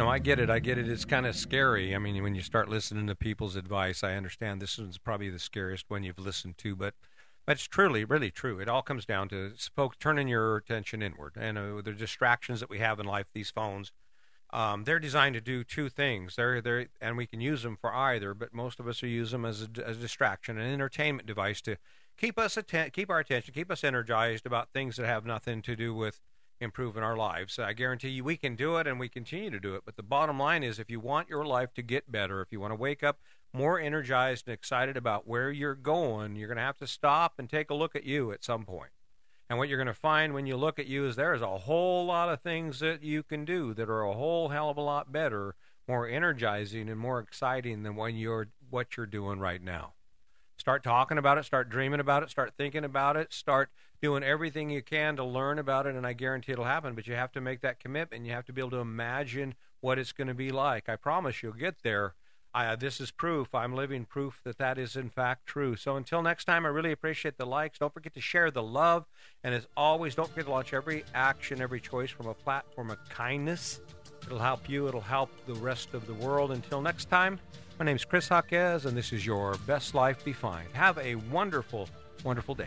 No, 0.00 0.08
I 0.08 0.18
get 0.18 0.38
it. 0.38 0.48
I 0.48 0.60
get 0.60 0.78
it. 0.78 0.88
It's 0.88 1.04
kind 1.04 1.26
of 1.26 1.36
scary. 1.36 1.94
I 1.94 1.98
mean, 1.98 2.22
when 2.22 2.34
you 2.34 2.40
start 2.40 2.70
listening 2.70 3.06
to 3.08 3.14
people's 3.14 3.54
advice, 3.54 4.02
I 4.02 4.14
understand 4.14 4.62
this 4.62 4.78
one's 4.78 4.96
probably 4.96 5.28
the 5.28 5.38
scariest 5.38 5.90
one 5.90 6.04
you've 6.04 6.18
listened 6.18 6.56
to, 6.56 6.74
but 6.74 6.94
it's 7.46 7.64
truly, 7.64 8.06
really 8.06 8.30
true. 8.30 8.58
It 8.60 8.66
all 8.66 8.80
comes 8.80 9.04
down 9.04 9.28
to 9.28 9.52
folks 9.76 9.98
turning 10.00 10.26
your 10.26 10.56
attention 10.56 11.02
inward, 11.02 11.34
and 11.38 11.58
uh, 11.58 11.82
the 11.84 11.92
distractions 11.92 12.60
that 12.60 12.70
we 12.70 12.78
have 12.78 12.98
in 12.98 13.04
life. 13.04 13.26
These 13.34 13.50
phones, 13.50 13.92
um, 14.54 14.84
they're 14.84 14.98
designed 14.98 15.34
to 15.34 15.42
do 15.42 15.64
two 15.64 15.90
things. 15.90 16.36
They're 16.36 16.62
they're, 16.62 16.86
and 17.02 17.18
we 17.18 17.26
can 17.26 17.42
use 17.42 17.62
them 17.62 17.76
for 17.78 17.94
either, 17.94 18.32
but 18.32 18.54
most 18.54 18.80
of 18.80 18.88
us 18.88 19.02
use 19.02 19.32
them 19.32 19.44
as 19.44 19.60
a, 19.60 19.86
as 19.86 19.98
a 19.98 20.00
distraction, 20.00 20.58
an 20.58 20.72
entertainment 20.72 21.26
device 21.26 21.60
to 21.60 21.76
keep 22.16 22.38
us 22.38 22.56
atten- 22.56 22.92
keep 22.92 23.10
our 23.10 23.18
attention, 23.18 23.52
keep 23.52 23.70
us 23.70 23.84
energized 23.84 24.46
about 24.46 24.70
things 24.72 24.96
that 24.96 25.04
have 25.04 25.26
nothing 25.26 25.60
to 25.60 25.76
do 25.76 25.92
with 25.92 26.20
improving 26.60 27.02
our 27.02 27.16
lives. 27.16 27.58
I 27.58 27.72
guarantee 27.72 28.10
you 28.10 28.24
we 28.24 28.36
can 28.36 28.54
do 28.54 28.76
it 28.76 28.86
and 28.86 29.00
we 29.00 29.08
continue 29.08 29.50
to 29.50 29.60
do 29.60 29.74
it. 29.74 29.82
But 29.84 29.96
the 29.96 30.02
bottom 30.02 30.38
line 30.38 30.62
is 30.62 30.78
if 30.78 30.90
you 30.90 31.00
want 31.00 31.28
your 31.28 31.44
life 31.44 31.72
to 31.74 31.82
get 31.82 32.12
better, 32.12 32.40
if 32.42 32.52
you 32.52 32.60
want 32.60 32.72
to 32.72 32.76
wake 32.76 33.02
up 33.02 33.20
more 33.52 33.80
energized 33.80 34.46
and 34.46 34.54
excited 34.54 34.96
about 34.96 35.26
where 35.26 35.50
you're 35.50 35.74
going, 35.74 36.36
you're 36.36 36.48
going 36.48 36.56
to 36.56 36.62
have 36.62 36.78
to 36.78 36.86
stop 36.86 37.34
and 37.38 37.48
take 37.48 37.70
a 37.70 37.74
look 37.74 37.96
at 37.96 38.04
you 38.04 38.30
at 38.30 38.44
some 38.44 38.64
point. 38.64 38.90
And 39.48 39.58
what 39.58 39.68
you're 39.68 39.78
going 39.78 39.88
to 39.88 39.94
find 39.94 40.32
when 40.32 40.46
you 40.46 40.56
look 40.56 40.78
at 40.78 40.86
you 40.86 41.06
is 41.06 41.16
there's 41.16 41.42
a 41.42 41.58
whole 41.58 42.06
lot 42.06 42.28
of 42.28 42.40
things 42.40 42.78
that 42.78 43.02
you 43.02 43.24
can 43.24 43.44
do 43.44 43.74
that 43.74 43.88
are 43.88 44.02
a 44.02 44.12
whole 44.12 44.50
hell 44.50 44.70
of 44.70 44.76
a 44.76 44.82
lot 44.82 45.10
better, 45.10 45.56
more 45.88 46.06
energizing 46.06 46.88
and 46.88 47.00
more 47.00 47.18
exciting 47.18 47.82
than 47.82 47.96
when 47.96 48.16
you're 48.16 48.48
what 48.68 48.96
you're 48.96 49.06
doing 49.06 49.40
right 49.40 49.60
now. 49.60 49.94
Start 50.60 50.84
talking 50.84 51.16
about 51.16 51.38
it, 51.38 51.46
start 51.46 51.70
dreaming 51.70 52.00
about 52.00 52.22
it, 52.22 52.28
start 52.28 52.52
thinking 52.58 52.84
about 52.84 53.16
it, 53.16 53.32
start 53.32 53.70
doing 54.02 54.22
everything 54.22 54.68
you 54.68 54.82
can 54.82 55.16
to 55.16 55.24
learn 55.24 55.58
about 55.58 55.86
it, 55.86 55.94
and 55.94 56.06
I 56.06 56.12
guarantee 56.12 56.52
it'll 56.52 56.66
happen. 56.66 56.94
But 56.94 57.06
you 57.06 57.14
have 57.14 57.32
to 57.32 57.40
make 57.40 57.62
that 57.62 57.80
commitment. 57.80 58.26
You 58.26 58.32
have 58.32 58.44
to 58.44 58.52
be 58.52 58.60
able 58.60 58.72
to 58.72 58.76
imagine 58.76 59.54
what 59.80 59.98
it's 59.98 60.12
going 60.12 60.28
to 60.28 60.34
be 60.34 60.50
like. 60.50 60.86
I 60.86 60.96
promise 60.96 61.42
you'll 61.42 61.54
get 61.54 61.76
there. 61.82 62.12
I, 62.52 62.76
this 62.76 63.00
is 63.00 63.10
proof. 63.10 63.54
I'm 63.54 63.74
living 63.74 64.04
proof 64.04 64.42
that 64.44 64.58
that 64.58 64.76
is 64.76 64.96
in 64.96 65.08
fact 65.08 65.46
true. 65.46 65.76
So 65.76 65.96
until 65.96 66.20
next 66.20 66.44
time, 66.44 66.66
I 66.66 66.68
really 66.68 66.92
appreciate 66.92 67.38
the 67.38 67.46
likes. 67.46 67.78
Don't 67.78 67.94
forget 67.94 68.12
to 68.12 68.20
share 68.20 68.50
the 68.50 68.62
love. 68.62 69.06
And 69.42 69.54
as 69.54 69.66
always, 69.78 70.14
don't 70.14 70.28
forget 70.28 70.44
to 70.44 70.50
launch 70.50 70.74
every 70.74 71.04
action, 71.14 71.62
every 71.62 71.80
choice 71.80 72.10
from 72.10 72.26
a 72.26 72.34
platform 72.34 72.90
of 72.90 72.98
kindness. 73.08 73.80
It'll 74.26 74.38
help 74.38 74.68
you, 74.68 74.88
it'll 74.88 75.00
help 75.00 75.30
the 75.46 75.54
rest 75.54 75.94
of 75.94 76.06
the 76.06 76.12
world. 76.12 76.52
Until 76.52 76.82
next 76.82 77.08
time, 77.08 77.40
my 77.80 77.86
name 77.86 77.96
is 77.96 78.04
Chris 78.04 78.28
Jaquez, 78.28 78.84
and 78.84 78.94
this 78.94 79.10
is 79.10 79.24
your 79.24 79.54
Best 79.66 79.94
Life 79.94 80.22
Defined. 80.22 80.68
Have 80.74 80.98
a 80.98 81.14
wonderful, 81.14 81.88
wonderful 82.22 82.54
day. 82.54 82.66